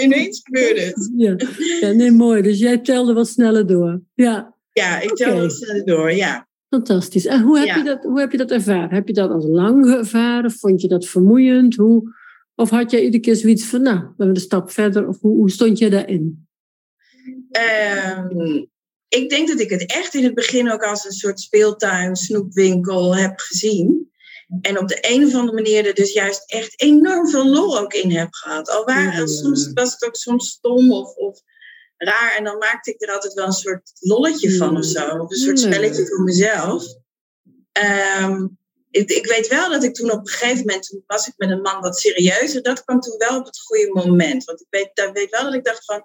[0.02, 1.12] ineens gebeurde het.
[1.16, 1.36] Ja.
[1.80, 2.42] ja, nee, mooi.
[2.42, 4.02] Dus jij telde wat sneller door.
[4.14, 6.47] Ja, ja ik telde wat sneller door, ja.
[6.68, 7.26] Fantastisch.
[7.26, 8.94] En hoe heb, je dat, hoe heb je dat ervaren?
[8.94, 10.50] Heb je dat als lang ervaren?
[10.50, 11.76] Vond je dat vermoeiend?
[11.76, 12.14] Hoe,
[12.54, 15.08] of had je iedere keer zoiets van, nou, we hebben een stap verder?
[15.08, 16.46] Of hoe, hoe stond je daarin?
[17.50, 18.68] Um,
[19.08, 23.16] ik denk dat ik het echt in het begin ook als een soort speeltuin, snoepwinkel
[23.16, 24.10] heb gezien.
[24.60, 27.92] En op de een of andere manier er dus juist echt enorm veel lol ook
[27.92, 28.70] in heb gehad.
[28.70, 31.40] Al waar, soms was het ook soms stom of, of
[31.98, 32.34] raar.
[32.36, 35.18] En dan maakte ik er altijd wel een soort lolletje van of zo.
[35.18, 36.84] Of een soort spelletje voor mezelf.
[37.72, 38.46] Ehm,
[38.90, 41.50] ik, ik, weet wel dat ik toen op een gegeven moment, toen was ik met
[41.50, 42.62] een man wat serieuzer.
[42.62, 44.44] Dat kwam toen wel op het goede moment.
[44.44, 46.04] Want ik weet, dat weet wel dat ik dacht van,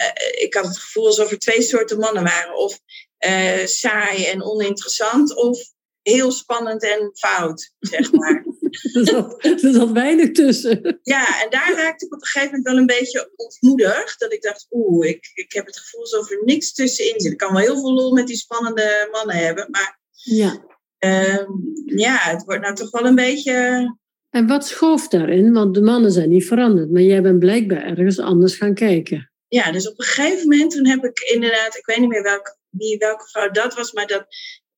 [0.00, 2.56] uh, ik had het gevoel alsof er twee soorten mannen waren.
[2.56, 2.80] Of
[3.26, 5.72] uh, saai en oninteressant, of
[6.08, 8.44] heel spannend en fout, zeg maar.
[8.94, 11.00] er, zat, er zat weinig tussen.
[11.02, 14.20] Ja, en daar raakte ik op een gegeven moment wel een beetje ontmoedigd.
[14.20, 17.32] Dat ik dacht, oeh, ik, ik heb het gevoel alsof er niks tussenin zit.
[17.32, 20.00] Ik kan wel heel veel lol met die spannende mannen hebben, maar...
[20.10, 20.66] Ja.
[20.98, 21.48] Uh,
[21.84, 23.86] ja, het wordt nou toch wel een beetje...
[24.30, 25.52] En wat schoof daarin?
[25.52, 29.30] Want de mannen zijn niet veranderd, maar jij bent blijkbaar ergens anders gaan kijken.
[29.48, 32.56] Ja, dus op een gegeven moment toen heb ik inderdaad, ik weet niet meer welke,
[32.68, 34.26] wie, welke vrouw dat was, maar dat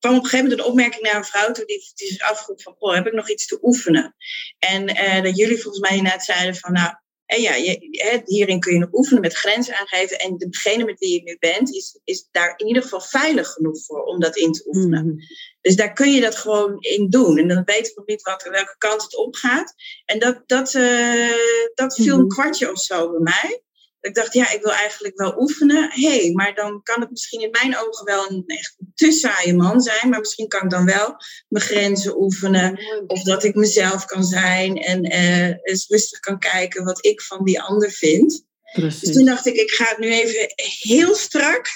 [0.01, 2.63] kwam op een gegeven moment een opmerking naar een vrouw toe die, die zich afvroeg
[2.63, 4.15] van, oh, heb ik nog iets te oefenen?
[4.59, 6.95] En uh, dat jullie volgens mij inderdaad zeiden van, nou,
[7.31, 10.19] en ja, je, hierin kun je nog oefenen met grenzen aangeven.
[10.19, 13.85] En degene met wie je nu bent, is, is daar in ieder geval veilig genoeg
[13.85, 15.05] voor om dat in te oefenen.
[15.05, 15.19] Mm.
[15.61, 17.39] Dus daar kun je dat gewoon in doen.
[17.39, 19.75] En dan weet ik nog niet wat, welke kant het op gaat.
[20.05, 21.35] En dat, dat, uh,
[21.75, 22.29] dat viel een mm-hmm.
[22.29, 23.63] kwartje of zo bij mij.
[24.01, 25.91] Ik dacht, ja, ik wil eigenlijk wel oefenen.
[25.93, 29.55] Hé, hey, maar dan kan het misschien in mijn ogen wel een echt te saaie
[29.55, 30.09] man zijn.
[30.09, 31.17] Maar misschien kan ik dan wel
[31.49, 32.81] mijn grenzen oefenen.
[33.07, 34.77] Of dat ik mezelf kan zijn.
[34.77, 38.45] En uh, eens rustig kan kijken wat ik van die ander vind.
[38.73, 39.01] Precies.
[39.01, 41.67] Dus toen dacht ik, ik ga het nu even heel strak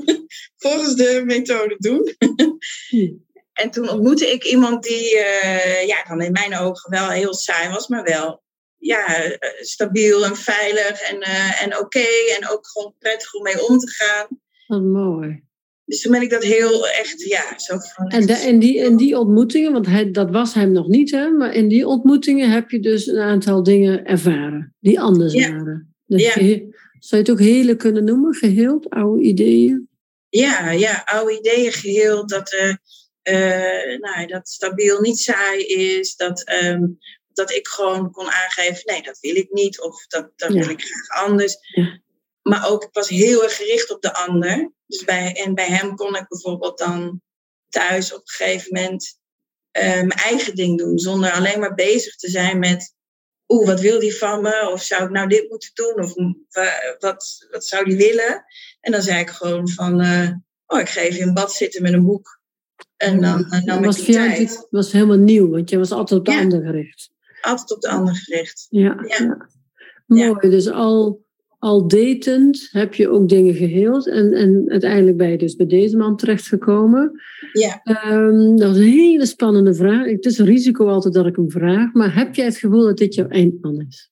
[0.62, 2.14] volgens de methode doen.
[2.88, 3.12] Hm.
[3.52, 7.68] En toen ontmoette ik iemand die, uh, ja, dan in mijn ogen wel heel saai
[7.68, 8.42] was, maar wel
[8.80, 12.06] ja, eh, stabiel en veilig en, uh, en oké.
[12.38, 14.26] en ook gewoon prettig om mee om te gaan.
[14.66, 15.42] Wat mooi.
[15.84, 18.06] Dus toen ben ik dat heel echt, ja, zo van...
[18.06, 21.30] En, de, en, die, en die ontmoetingen, want hij, dat was hem nog niet, hè?
[21.30, 25.94] Maar in die ontmoetingen heb je dus een aantal dingen ervaren die anders waren.
[26.06, 26.32] Dus ja.
[26.32, 26.66] zou
[26.98, 29.88] je het ook hele kunnen noemen, geheeld, oude ideeën?
[30.28, 32.74] Ja, ja, oude ideeën geheeld, dat, uh,
[33.34, 36.98] uh, nou, dat stabiel niet saai is, dat um,
[37.40, 39.80] dat ik gewoon kon aangeven, nee, dat wil ik niet.
[39.80, 41.56] Of dat, dat wil ik graag anders.
[41.60, 42.00] Ja.
[42.42, 44.72] Maar ook, ik was heel erg gericht op de ander.
[44.86, 47.22] Dus bij, en bij hem kon ik bijvoorbeeld dan
[47.68, 49.18] thuis op een gegeven moment
[49.78, 50.98] uh, mijn eigen ding doen.
[50.98, 52.94] Zonder alleen maar bezig te zijn met,
[53.48, 54.70] oeh, wat wil die van me?
[54.72, 55.94] Of zou ik nou dit moeten doen?
[55.94, 56.14] Of
[56.98, 58.44] wat, wat zou die willen?
[58.80, 60.30] En dan zei ik gewoon van, uh,
[60.66, 62.40] oh, ik geef je een bad zitten met een boek.
[62.96, 64.66] En dan nam was tijd.
[64.70, 68.14] was helemaal nieuw, want je was altijd op de ander gericht altijd op de ander
[68.14, 68.66] gericht.
[68.70, 69.48] Ja, ja.
[70.06, 70.50] mooi.
[70.50, 71.24] Dus al,
[71.58, 74.08] al datend heb je ook dingen geheeld.
[74.08, 77.20] En, en uiteindelijk ben je dus bij deze man terechtgekomen.
[77.52, 77.82] Ja.
[78.12, 80.06] Um, dat is een hele spannende vraag.
[80.06, 81.92] Het is een risico altijd dat ik hem vraag.
[81.92, 84.10] Maar heb jij het gevoel dat dit jouw eindman is?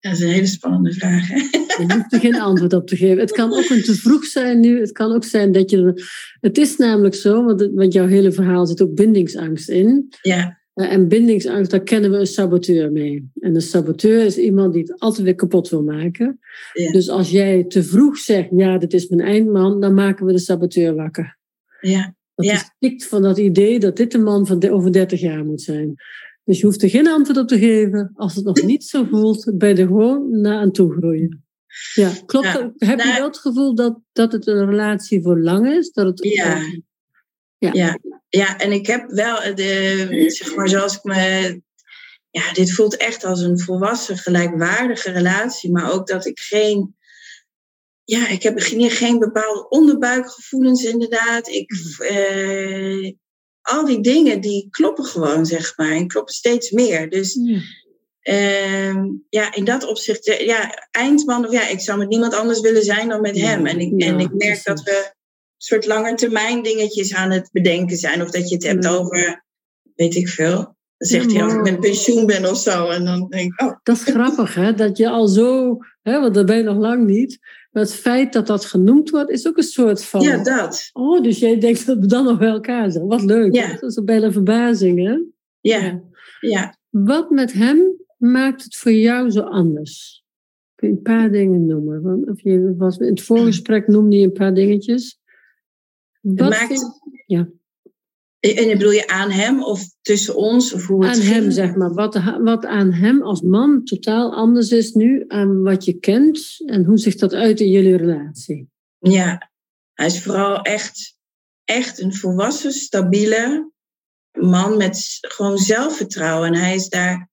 [0.00, 1.28] Dat is een hele spannende vraag.
[1.28, 1.36] Hè?
[1.78, 3.18] Je hoeft er geen antwoord op te geven.
[3.18, 4.80] Het kan ook een te vroeg zijn nu.
[4.80, 6.02] Het kan ook zijn dat je.
[6.40, 10.08] Het is namelijk zo, want, want jouw hele verhaal zit ook bindingsangst in.
[10.22, 10.61] Ja.
[10.72, 13.30] Eh, en bindingsangst, daar kennen we een saboteur mee.
[13.40, 16.38] En een saboteur is iemand die het altijd weer kapot wil maken.
[16.72, 20.38] Dus als jij te vroeg zegt, ja, dit is mijn eindman, dan maken we de
[20.38, 21.38] saboteur wakker.
[21.80, 22.14] Ja.
[22.34, 22.52] Dat ja.
[22.52, 25.62] is stikt van dat idee dat dit een man van de, over 30 jaar moet
[25.62, 25.94] zijn.
[26.44, 28.10] Dus je hoeft er geen antwoord op te geven.
[28.14, 31.44] Als het nog niet zo voelt, ben je er gewoon naar aan toe groeien.
[31.94, 32.46] Ja, klopt.
[32.46, 35.92] Heb je nou- wel het gevoel dat, dat het een relatie voor lang is?
[35.92, 36.58] Dat het ja.
[37.58, 37.70] Ja.
[37.72, 37.98] ja.
[38.38, 41.60] Ja, en ik heb wel, de, zeg maar zoals ik me.
[42.30, 45.70] Ja, dit voelt echt als een volwassen, gelijkwaardige relatie.
[45.70, 46.96] Maar ook dat ik geen.
[48.04, 51.48] Ja, ik heb geen bepaalde onderbuikgevoelens, inderdaad.
[51.48, 53.12] Ik, eh,
[53.60, 55.90] al die dingen die kloppen gewoon, zeg maar.
[55.90, 57.10] En kloppen steeds meer.
[57.10, 57.38] Dus.
[57.42, 57.60] Ja.
[58.22, 62.82] Uh, ja, in dat opzicht, ja, eindman, of ja, ik zou met niemand anders willen
[62.82, 63.66] zijn dan met hem.
[63.66, 65.14] En ik, en ik merk dat we
[65.64, 68.22] soort langetermijn dingetjes aan het bedenken zijn.
[68.22, 69.44] Of dat je het hebt over,
[69.94, 70.56] weet ik veel.
[70.56, 72.88] Dan zegt hij als ik met pensioen ben of zo.
[72.88, 73.76] En dan denk ik, oh.
[73.82, 74.74] Dat is grappig, hè?
[74.74, 77.38] Dat je al zo, hè, want dat ben je nog lang niet.
[77.70, 80.20] Maar het feit dat dat genoemd wordt, is ook een soort van...
[80.20, 80.90] Ja, dat.
[80.92, 83.06] Oh, dus jij denkt dat we dan nog bij elkaar zijn.
[83.06, 83.54] Wat leuk.
[83.54, 83.72] Ja.
[83.72, 85.16] Dat is een bijna verbazing, hè?
[85.60, 86.00] Ja.
[86.40, 86.76] ja.
[86.90, 90.24] Wat met hem maakt het voor jou zo anders?
[90.74, 92.02] Kun je een paar dingen noemen?
[92.02, 95.20] Want of je was, in het voorgesprek noemde je een paar dingetjes.
[96.22, 97.48] Wat maakt, ja.
[98.40, 100.72] En bedoel je aan hem of tussen ons?
[100.72, 101.94] Of hoe het aan hem, zeg maar.
[101.94, 106.84] Wat, wat aan hem als man totaal anders is nu aan wat je kent en
[106.84, 108.70] hoe zich dat uit in jullie relatie?
[108.98, 109.50] Ja,
[109.94, 111.16] hij is vooral echt,
[111.64, 113.72] echt een volwassen, stabiele
[114.32, 116.48] man met gewoon zelfvertrouwen.
[116.48, 117.30] En hij is daar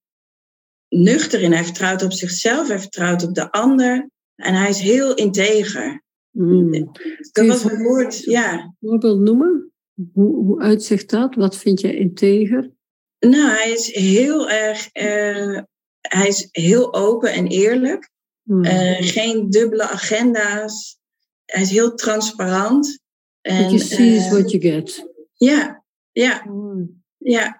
[0.88, 1.52] nuchter in.
[1.52, 4.10] Hij vertrouwt op zichzelf, hij vertrouwt op de ander.
[4.34, 6.02] En hij is heel integer.
[6.30, 6.90] Mm.
[7.32, 8.74] Dat was een woord, ja.
[8.80, 9.72] Voorbeeld noemen?
[10.12, 11.34] Hoe, hoe uitzicht dat?
[11.34, 12.70] Wat vind je integer?
[13.18, 15.60] Nou, hij is heel erg, uh,
[16.00, 18.10] hij is heel open en eerlijk.
[18.42, 18.64] Hmm.
[18.64, 20.98] Uh, geen dubbele agenda's.
[21.44, 23.00] Hij is heel transparant.
[23.40, 25.08] En, what you see is what you get.
[25.34, 27.02] Ja, ja, hmm.
[27.16, 27.59] ja.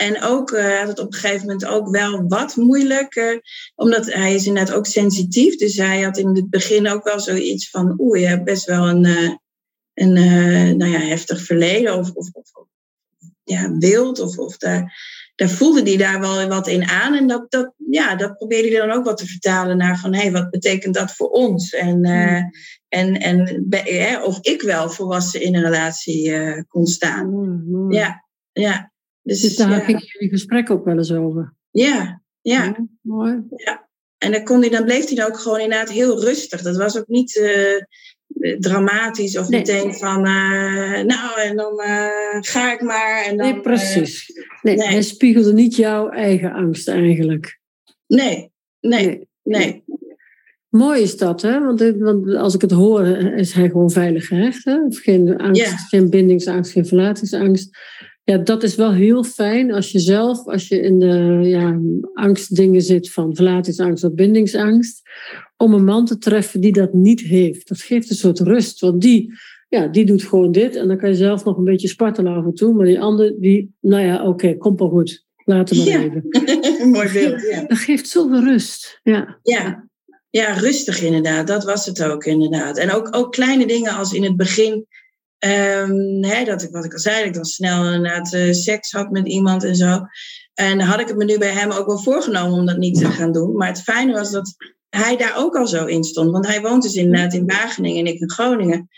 [0.00, 3.40] En ook uh, had het op een gegeven moment ook wel wat moeilijk,
[3.74, 5.56] omdat hij is inderdaad ook sensitief.
[5.56, 8.88] Dus hij had in het begin ook wel zoiets van, oeh, je hebt best wel
[8.88, 9.04] een,
[9.94, 10.12] een
[10.76, 12.50] nou ja, heftig verleden of, of, of
[13.42, 14.20] ja, wild.
[14.20, 14.94] Of, of daar,
[15.34, 17.14] daar voelde hij daar wel wat in aan.
[17.14, 20.20] En dat, dat, ja, dat probeerde hij dan ook wat te vertalen naar van hé,
[20.20, 21.72] hey, wat betekent dat voor ons?
[21.72, 22.42] En, uh,
[22.88, 26.32] en, en of ik wel volwassen in een relatie
[26.68, 27.30] kon staan.
[27.70, 28.90] Mooi, Ja, ja.
[29.22, 29.78] Dus, dus daar ja.
[29.78, 31.54] ging jullie gesprek ook wel eens over.
[31.70, 32.76] Ja, ja.
[33.00, 33.42] mooi.
[33.56, 33.88] Ja.
[34.18, 36.62] En dan, kon hij, dan bleef hij dan ook gewoon inderdaad heel rustig.
[36.62, 37.36] Dat was ook niet.
[37.36, 37.82] Uh,
[38.58, 43.24] dramatisch of meteen van, uh, nou, en dan uh, ga ik maar.
[43.24, 44.32] En dan, nee, precies.
[44.62, 47.60] Nee, nee, hij spiegelde niet jouw eigen angst eigenlijk.
[48.06, 49.84] Nee, nee, nee.
[50.68, 51.60] Mooi is dat, hè?
[51.60, 53.06] Want, want, als ik het hoor,
[53.36, 54.64] is hij gewoon veilig gehecht.
[54.64, 54.78] Hè?
[54.88, 55.88] Geen angst, yeah.
[55.88, 57.78] geen bindingsangst, geen verlatingsangst.
[58.30, 61.80] Ja, dat is wel heel fijn als je zelf, als je in de ja,
[62.12, 65.02] angstdingen zit van verlatingsangst of bindingsangst,
[65.56, 67.68] om een man te treffen die dat niet heeft.
[67.68, 69.32] Dat geeft een soort rust, want die,
[69.68, 72.44] ja, die doet gewoon dit en dan kan je zelf nog een beetje spartelen af
[72.44, 75.26] en toe, maar die andere, die, nou ja, oké, komt wel goed.
[75.44, 76.24] Laten we even.
[76.92, 77.64] Mooi beeld, ja.
[77.66, 79.38] Dat geeft zoveel rust, ja.
[79.42, 79.88] Ja.
[80.30, 81.46] Ja, rustig inderdaad.
[81.46, 82.78] Dat was het ook inderdaad.
[82.78, 84.86] En ook, ook kleine dingen als in het begin
[85.46, 89.10] Um, dat ik, wat ik al zei, dat ik dan snel inderdaad uh, seks had
[89.10, 90.00] met iemand en zo.
[90.54, 93.06] En had ik het me nu bij hem ook wel voorgenomen om dat niet te
[93.06, 93.56] gaan doen.
[93.56, 94.54] Maar het fijne was dat
[94.88, 96.30] hij daar ook al zo in stond.
[96.30, 98.88] Want hij woont dus inderdaad in Wageningen en ik in Groningen.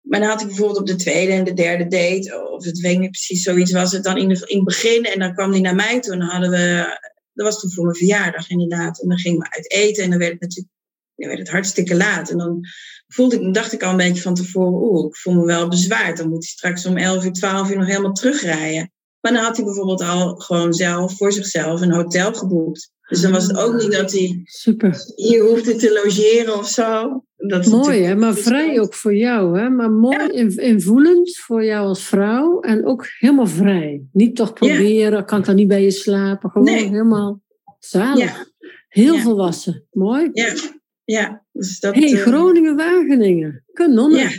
[0.00, 2.98] Maar dan had ik bijvoorbeeld op de tweede en de derde date, of het weet
[2.98, 5.04] niet precies, zoiets was het dan in, de, in het begin.
[5.04, 6.98] En dan kwam hij naar mij toe en hadden we,
[7.32, 9.02] dat was toen voor mijn verjaardag inderdaad.
[9.02, 10.72] En dan gingen we uit eten en dan werd het natuurlijk
[11.26, 12.30] werd het hartstikke laat.
[12.30, 12.60] En dan
[13.08, 16.16] voelde ik, dacht ik al een beetje van tevoren, oeh, ik voel me wel bezwaard.
[16.16, 18.92] Dan moet hij straks om 11 uur, 12 uur nog helemaal terugrijden.
[19.20, 22.90] Maar dan had hij bijvoorbeeld al gewoon zelf voor zichzelf een hotel geboekt.
[23.08, 25.12] Dus dan was het ook niet dat hij Super.
[25.14, 27.22] hier hoefde te logeren of zo.
[27.36, 28.14] Dat mooi, hè?
[28.14, 29.58] maar vrij ook voor jou.
[29.58, 29.68] Hè?
[29.68, 30.62] Maar mooi ja.
[30.62, 32.60] invoelend voor jou als vrouw.
[32.60, 34.02] En ook helemaal vrij.
[34.12, 36.50] Niet toch proberen, kan ik dan niet bij je slapen.
[36.50, 37.40] Gewoon helemaal
[37.78, 38.46] zalig.
[38.88, 39.86] Heel volwassen.
[39.92, 40.30] Mooi.
[40.32, 40.54] Ja,
[41.12, 41.44] ja.
[41.52, 43.64] Dus dat, hey, eh, Groningen-Wageningen.
[43.72, 44.10] Kanon.
[44.10, 44.28] Ja.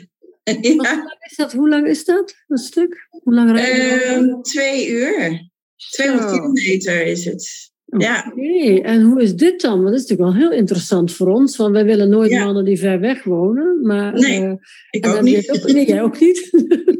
[0.43, 0.53] ja.
[0.61, 1.53] Hoe, lang is dat?
[1.53, 3.07] Hoe lang is dat, dat stuk?
[3.09, 5.49] Hoe lang rijden uh, Twee uur.
[5.75, 7.71] 200 kilometer is het.
[7.85, 8.33] Ja.
[8.81, 9.71] En hoe is dit dan?
[9.71, 11.57] Want dat is natuurlijk wel heel interessant voor ons.
[11.57, 13.79] Want wij willen nooit mannen die ver weg wonen.
[13.81, 14.53] Maar, nee, uh,
[14.89, 15.51] ik ook niet.
[15.51, 16.49] Ook, nee, jij ook niet.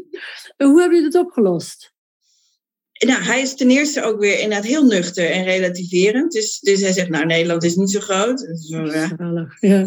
[0.56, 1.94] hoe heb je dit opgelost?
[3.06, 6.32] Nou, hij is ten eerste ook weer inderdaad heel nuchter en relativerend.
[6.32, 8.40] Dus, dus hij zegt, nou, Nederland is niet zo groot.
[8.68, 9.10] Zo, uh,
[9.60, 9.86] ja.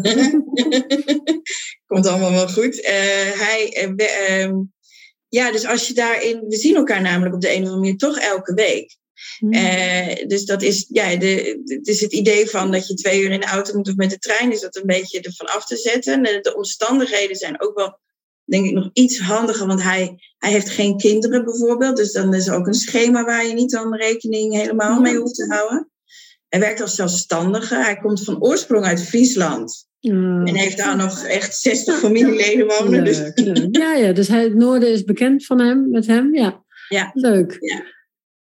[1.86, 2.76] Komt allemaal wel goed.
[2.76, 2.84] Uh,
[3.40, 4.52] hij, uh,
[5.28, 6.44] ja, dus als je daarin...
[6.48, 8.96] We zien elkaar namelijk op de een of andere manier toch elke week.
[9.38, 9.50] Mm.
[10.26, 13.40] dus dat is, ja, de, het is het idee van dat je twee uur in
[13.40, 16.22] de auto moet of met de trein, is dat een beetje ervan af te zetten.
[16.22, 17.98] De, de omstandigheden zijn ook wel
[18.44, 21.96] denk ik nog iets handiger, want hij, hij heeft geen kinderen bijvoorbeeld.
[21.96, 25.34] Dus dan is er ook een schema waar je niet dan rekening helemaal mee hoeft
[25.34, 25.90] te houden.
[26.48, 27.74] Hij werkt als zelfstandige.
[27.74, 29.86] Hij komt van oorsprong uit Friesland.
[30.00, 33.04] En heeft daar nog echt 60 familieleden wonen.
[33.04, 33.32] Dus.
[33.70, 36.34] Ja, ja, dus hij, het noorden is bekend van hem, met hem.
[36.34, 37.10] Ja, ja.
[37.14, 37.56] leuk.
[37.60, 37.82] Ja.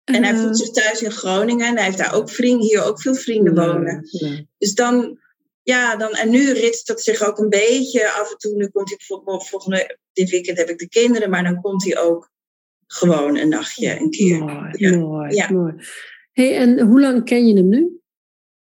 [0.03, 1.67] En hij voelt zich thuis in Groningen.
[1.67, 4.07] En hij heeft daar ook vrienden, hier ook veel vrienden wonen.
[4.57, 5.19] Dus dan,
[5.69, 8.55] ja, dan, en nu ritst dat zich ook een beetje af en toe.
[8.55, 11.97] Nu komt hij bijvoorbeeld volgende, dit weekend heb ik de kinderen, maar dan komt hij
[11.97, 12.31] ook
[12.87, 14.43] gewoon een nachtje, een keer.
[14.43, 14.97] Mooi, ja.
[14.97, 15.51] mooi, ja.
[15.51, 15.73] mooi.
[16.31, 17.99] Hey, en hoe lang ken je hem nu?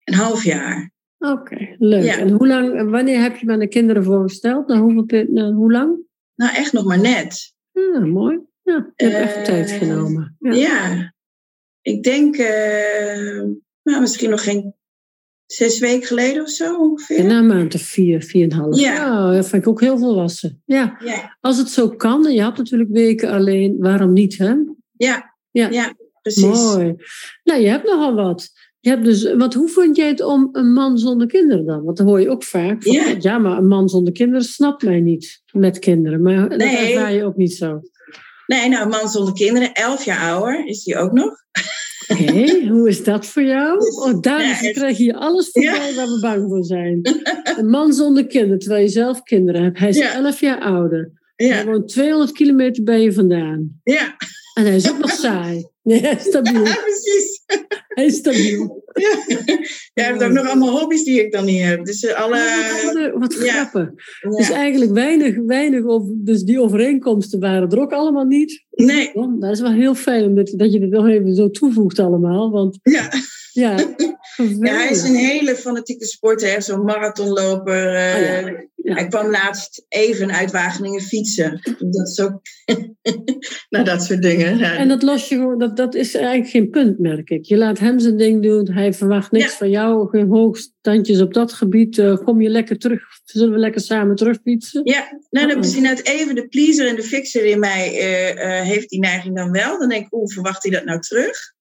[0.05, 0.93] Een half jaar.
[1.19, 2.05] Oké, leuk.
[2.05, 4.67] En hoe lang, wanneer heb je me aan de kinderen voorgesteld?
[4.67, 5.99] Na hoeveel, na, hoe lang?
[6.35, 7.55] Nou, echt nog maar net.
[7.73, 8.41] Ja, mooi.
[8.63, 10.37] Ja, je hebt tijd eh, genomen.
[10.39, 11.15] Ja, ja.
[11.81, 13.43] ik denk, uh,
[13.83, 14.74] nou, misschien nog geen
[15.47, 17.25] zes weken geleden of zo ongeveer.
[17.25, 18.81] na een maand of vier, vier en een half.
[18.81, 19.33] Ja.
[19.33, 20.63] dat vind ik ook heel volwassen.
[20.65, 20.97] Ja.
[21.05, 21.37] ja.
[21.41, 24.55] Als het zo kan, en je had natuurlijk weken alleen, waarom niet, hè?
[24.93, 25.69] Ja, ja.
[25.71, 26.45] ja precies.
[26.45, 26.95] Mooi.
[27.45, 28.51] Nou, je hebt nogal wat.
[28.81, 31.85] Je hebt dus, wat, hoe vond jij het om een man zonder kinderen dan?
[31.85, 33.15] Want dan hoor je ook vaak van, ja.
[33.19, 36.23] ja, maar een man zonder kinderen snapt mij niet met kinderen.
[36.23, 36.59] Maar nee.
[36.59, 37.81] dat ervaar je ook niet zo.
[38.47, 41.33] Nee, nou, een man zonder kinderen, elf jaar ouder is hij ook nog.
[42.09, 43.79] Oké, hoe is dat voor jou?
[43.79, 45.95] Oh, daar ja, krijg je alles voorbij ja.
[45.95, 47.01] waar we bang voor zijn.
[47.59, 49.79] Een man zonder kinderen, terwijl je zelf kinderen hebt.
[49.79, 51.11] Hij is elf jaar ouder.
[51.37, 51.55] Ja.
[51.55, 53.81] Hij woont 200 kilometer bij je vandaan.
[53.83, 54.17] Ja.
[54.55, 55.67] En hij is ook nog saai.
[55.83, 56.65] Nee, hij is stabiel.
[56.65, 57.43] Ja, precies.
[57.95, 58.85] Hij is stabiel.
[58.93, 59.17] Ja.
[59.95, 61.85] Jij hebt ook nog allemaal hobby's die ik dan niet heb.
[61.85, 62.39] Dus eh, alle...
[62.85, 63.53] Wat, wat Ja.
[63.53, 63.93] grappig.
[64.21, 64.31] Ja.
[64.37, 68.65] Dus eigenlijk weinig, weinig over, dus die overeenkomsten waren er ook allemaal niet.
[68.71, 71.51] Nee, Ja, dat is wel heel fijn om dit, dat je dit nog even zo
[71.51, 72.51] toevoegt allemaal.
[72.51, 73.09] Want ja.
[73.53, 73.77] ja,
[74.61, 77.95] ja, hij is een hele fanatieke sporter, zo'n marathonloper.
[77.95, 78.95] eh, Oh ja.
[78.95, 81.61] Hij kwam laatst even uit Wageningen fietsen.
[81.79, 82.41] Dat is ook...
[83.71, 84.59] nou, dat soort dingen.
[84.59, 84.77] Ja.
[84.77, 87.45] En dat los je gewoon, dat, dat is eigenlijk geen punt, merk ik.
[87.45, 89.57] Je laat hem zijn ding doen, hij verwacht niks Ja.
[89.57, 91.99] van jou, geen hoogstandjes op dat gebied.
[91.99, 94.81] Eh, kom je lekker terug, zullen we lekker samen terugfietsen?
[94.85, 95.65] Ja, nou, dan Oh.
[95.65, 99.37] is net even de pleaser en de fixer in mij eh, eh, heeft die neiging
[99.37, 99.79] dan wel.
[99.79, 101.53] Dan denk ik, oeh, verwacht hij dat nou terug?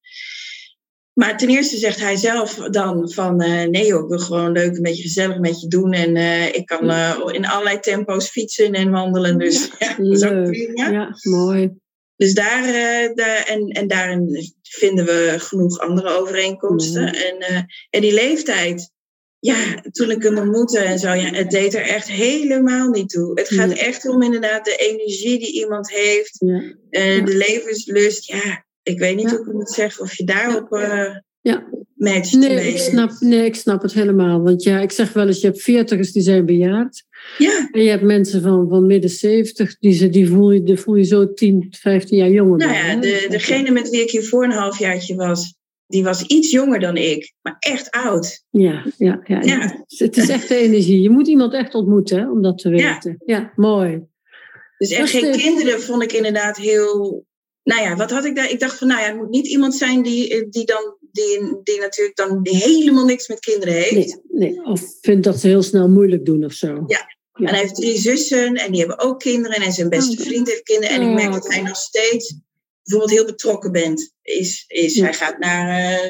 [1.14, 4.76] Maar ten eerste zegt hij zelf dan van, eh, nee joh, ik wil gewoon leuk,
[4.76, 5.92] een beetje gezellig met je doen.
[5.94, 9.38] En eh, ik kan eh, in allerlei tempo's fietsen en wandelen.
[9.38, 10.52] Dus ja, dat is ook Leuk.
[10.52, 10.90] prima.
[10.92, 11.72] Ja, mooi.
[12.16, 12.64] Dus daar,
[13.16, 17.14] daar, en, en daarin vinden we genoeg andere overeenkomsten.
[17.14, 18.92] En, en die leeftijd,
[19.40, 19.56] ja,
[19.92, 23.32] toen ik hem ontmoette en zo, ja, het deed er echt helemaal niet toe.
[23.40, 27.24] Het gaat echt om inderdaad de energie die iemand heeft, Ja.
[27.26, 28.26] de levenslust.
[28.28, 29.38] Ja, ik weet niet Ja.
[29.38, 31.68] hoe ik moet zeggen, of je daarop eh Ja.
[31.96, 32.34] matcht.
[32.34, 34.42] Nee, ik snap, nee, ik snap het helemaal.
[34.42, 37.04] Want ja, ik zeg wel eens, je hebt veertigers die zijn bejaard.
[37.38, 40.78] Ja, En je hebt mensen van, van midden zeventig, die, ze- die, voel je, die
[40.78, 42.58] voel je zo 10, 15 jaar jonger.
[42.58, 45.56] nou ja, de, degene met wie ik hier voor een halfjaartje was,
[45.88, 48.44] die was iets jonger dan ik, maar echt oud.
[48.50, 49.86] Ja, ja, ja, ja.
[49.88, 51.02] Het is echt de energie.
[51.02, 53.16] Je moet iemand echt ontmoeten hè, om dat te weten.
[53.26, 54.02] Ja, mooi.
[54.78, 57.26] Dus is geen de- kinderen vond ik inderdaad heel.
[57.64, 58.50] Nou ja, wat had ik daar?
[58.50, 61.60] Ik dacht van, nou ja, het moet niet iemand zijn die, eh, die dan, die,
[61.64, 63.96] die natuurlijk dan helemaal niks met kinderen heeft.
[63.96, 64.64] Nee, nee.
[64.66, 66.84] Of vindt dat ze heel snel moeilijk doen of zo.
[66.88, 67.12] Ja.
[67.34, 69.62] En hij heeft drie zussen en die hebben ook kinderen.
[69.62, 70.28] En zijn beste Oh.
[70.28, 70.96] vriend heeft kinderen.
[70.96, 71.54] En ik Oh, merk dat oké.
[71.54, 72.36] hij nog steeds
[72.84, 74.14] bijvoorbeeld heel betrokken bent.
[74.22, 75.04] Is, is Ja.
[75.04, 76.10] Hij gaat naar eh,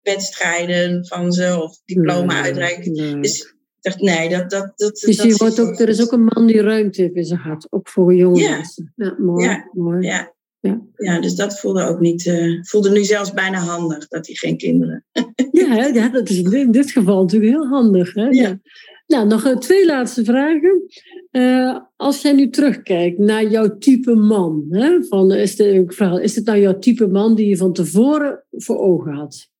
[0.00, 2.92] wedstrijden van ze of diploma Nee, uitreiken.
[2.92, 3.20] nee.
[3.20, 4.50] Dus ik dacht, nee, dat...
[4.50, 7.14] dat, dat Dus dat je wordt ook, er is ook een man die ruimte heeft
[7.14, 7.66] in zijn hart.
[7.70, 8.50] Ook voor jonge Ja.
[8.56, 8.92] mensen.
[8.96, 9.44] Ja, mooi.
[9.44, 9.68] Ja.
[9.72, 10.06] mooi.
[10.06, 10.34] Ja.
[10.62, 10.80] Ja.
[10.96, 11.20] Ja.
[11.20, 12.26] dus dat voelde ook niet...
[12.26, 15.04] eh, voelde nu zelfs bijna handig, dat hij geen kinderen...
[15.52, 18.14] Ja, ja, dat is in dit geval natuurlijk heel handig.
[18.14, 18.26] Hè?
[18.28, 18.60] Ja.
[19.06, 20.82] Nou, nog eh, twee laatste vragen.
[21.30, 26.20] Eh, als jij nu terugkijkt naar jouw type man, hè, van, is, de, ik vraag,
[26.20, 29.50] is het nou jouw type man die je van tevoren voor ogen had?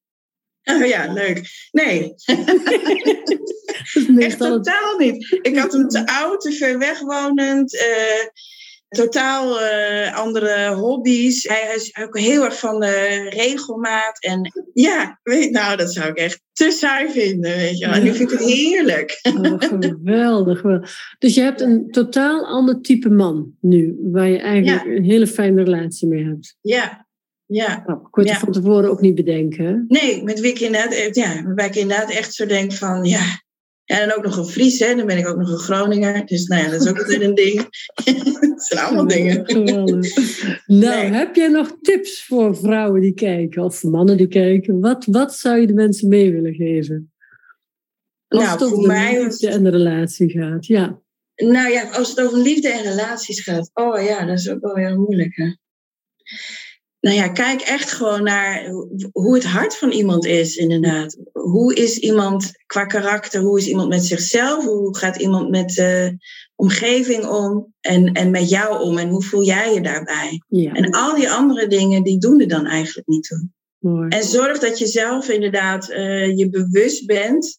[0.64, 1.68] Oh ja, leuk.
[1.72, 2.14] Nee,
[4.18, 5.38] echt het- totaal niet.
[5.42, 7.76] Ik had hem te oud, te ver weg wonend.
[8.92, 11.42] Eh, totaal eh, andere hobby's.
[11.48, 14.22] Hij is ook heel erg van de regelmaat.
[14.24, 17.56] En ja, weet, nou, dat zou ik echt te saai vinden.
[17.56, 17.94] Weet je wel.
[17.94, 19.20] En nu vind ik het heerlijk.
[19.42, 20.96] Oh, geweldig, geweldig.
[21.18, 24.90] Dus je hebt een totaal ander type man nu, waar je eigenlijk Ja.
[24.92, 26.56] een hele fijne relatie mee hebt.
[26.60, 27.06] Ja,
[27.46, 27.82] ja.
[27.86, 28.38] Nou, ik kon Ja.
[28.38, 29.64] van tevoren ook niet bedenken.
[29.66, 29.74] hè?
[29.88, 33.41] Nee, met wie ik inderdaad, eh, ja, waarbij ik inderdaad echt zo denk van, ja.
[33.92, 34.94] Ja, en ook nog een Fries, hè.
[34.94, 36.26] Dan ben ik ook nog een Groninger.
[36.26, 37.58] Dus nou ja, dat is ook altijd een ding.
[38.40, 39.46] Het zijn allemaal dingen.
[39.46, 40.14] Geweldig.
[40.66, 41.12] Nou, Nee.
[41.12, 44.80] heb jij nog tips voor vrouwen die kijken of voor mannen die kijken?
[44.80, 47.12] Wat, wat zou je de mensen mee willen geven?
[48.28, 50.66] Als Nou, het over mij liefde en de relatie gaat.
[50.66, 51.00] Ja.
[51.36, 53.70] Nou ja, als het over liefde en relaties gaat.
[53.74, 55.36] Oh ja, dat is ook wel heel moeilijk.
[55.36, 55.52] Hè?
[57.02, 58.68] Nou ja, kijk echt gewoon naar
[59.12, 61.16] hoe- het hart van iemand is, inderdaad.
[61.32, 63.40] Hoe is iemand qua karakter?
[63.40, 64.64] Hoe is iemand met zichzelf?
[64.64, 66.16] Hoe gaat iemand met de
[66.54, 67.74] omgeving om?
[67.80, 68.98] En, en met jou om?
[68.98, 70.42] En hoe voel jij je daarbij?
[70.48, 73.48] ja, En al die andere dingen, die doen er dan eigenlijk niet toe.
[73.78, 74.08] mooi.
[74.08, 77.58] En zorg dat je zelf inderdaad eh, je bewust bent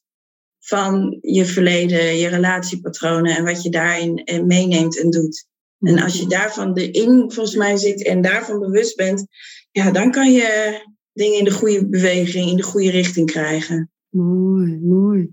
[0.60, 5.46] van je verleden, je relatiepatronen en wat je daarin eh, meeneemt en doet.
[5.84, 9.26] En als je daarvan erin volgens mij zit en daarvan bewust bent,
[9.72, 10.80] ja, dan kan je
[11.14, 13.92] dingen in de goede beweging, in de goede richting krijgen.
[14.10, 15.32] Mooi, mooi.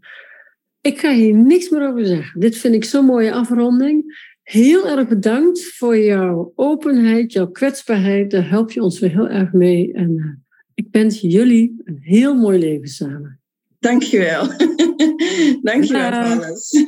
[0.80, 2.40] Ik ga hier niks meer over zeggen.
[2.40, 4.28] Dit vind ik zo'n mooie afronding.
[4.42, 8.30] Heel erg bedankt voor jouw openheid, jouw kwetsbaarheid.
[8.30, 9.92] Daar help je ons weer heel erg mee.
[9.92, 13.40] En eh, ik wens jullie een heel mooi leven samen.
[13.78, 14.46] Dankjewel.
[15.62, 16.28] Dankjewel Dag.
[16.28, 16.82] voor alles.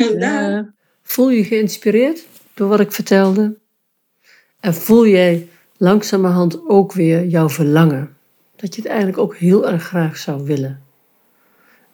[1.02, 3.58] Voel je geïnspireerd door wat ik vertelde?
[4.60, 8.16] En voel jij langzamerhand ook weer jouw verlangen?
[8.56, 10.82] Dat je het eigenlijk ook heel erg graag zou willen.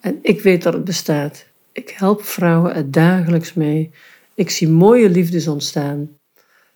[0.01, 1.47] En ik weet dat het bestaat.
[1.73, 3.91] Ik help vrouwen er dagelijks mee.
[4.35, 6.09] Ik zie mooie liefdes ontstaan.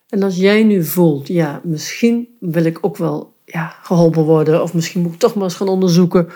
[0.08, 4.74] En als jij nu voelt, ja, misschien wil ik ook wel ja, geholpen worden, of
[4.74, 6.28] misschien moet ik toch maar eens gaan onderzoeken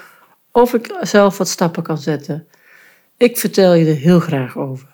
[0.53, 2.47] of ik zelf wat stappen kan zetten.
[3.17, 4.89] Ik vertel je er heel graag over.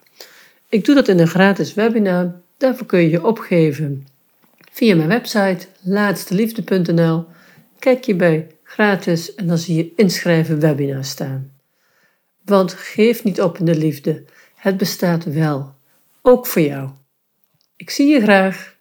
[0.69, 2.41] Ik doe dat in een gratis webinar.
[2.63, 4.07] Daarvoor kun je je opgeven
[4.71, 7.25] via mijn website laatsteliefde.nl.
[7.79, 11.53] Kijk je bij gratis en dan zie je inschrijven webinar staan.
[12.45, 15.75] Want geef niet op in de liefde, het bestaat wel,
[16.23, 16.91] ook voor jou.
[17.77, 18.72] Ik zie je graag.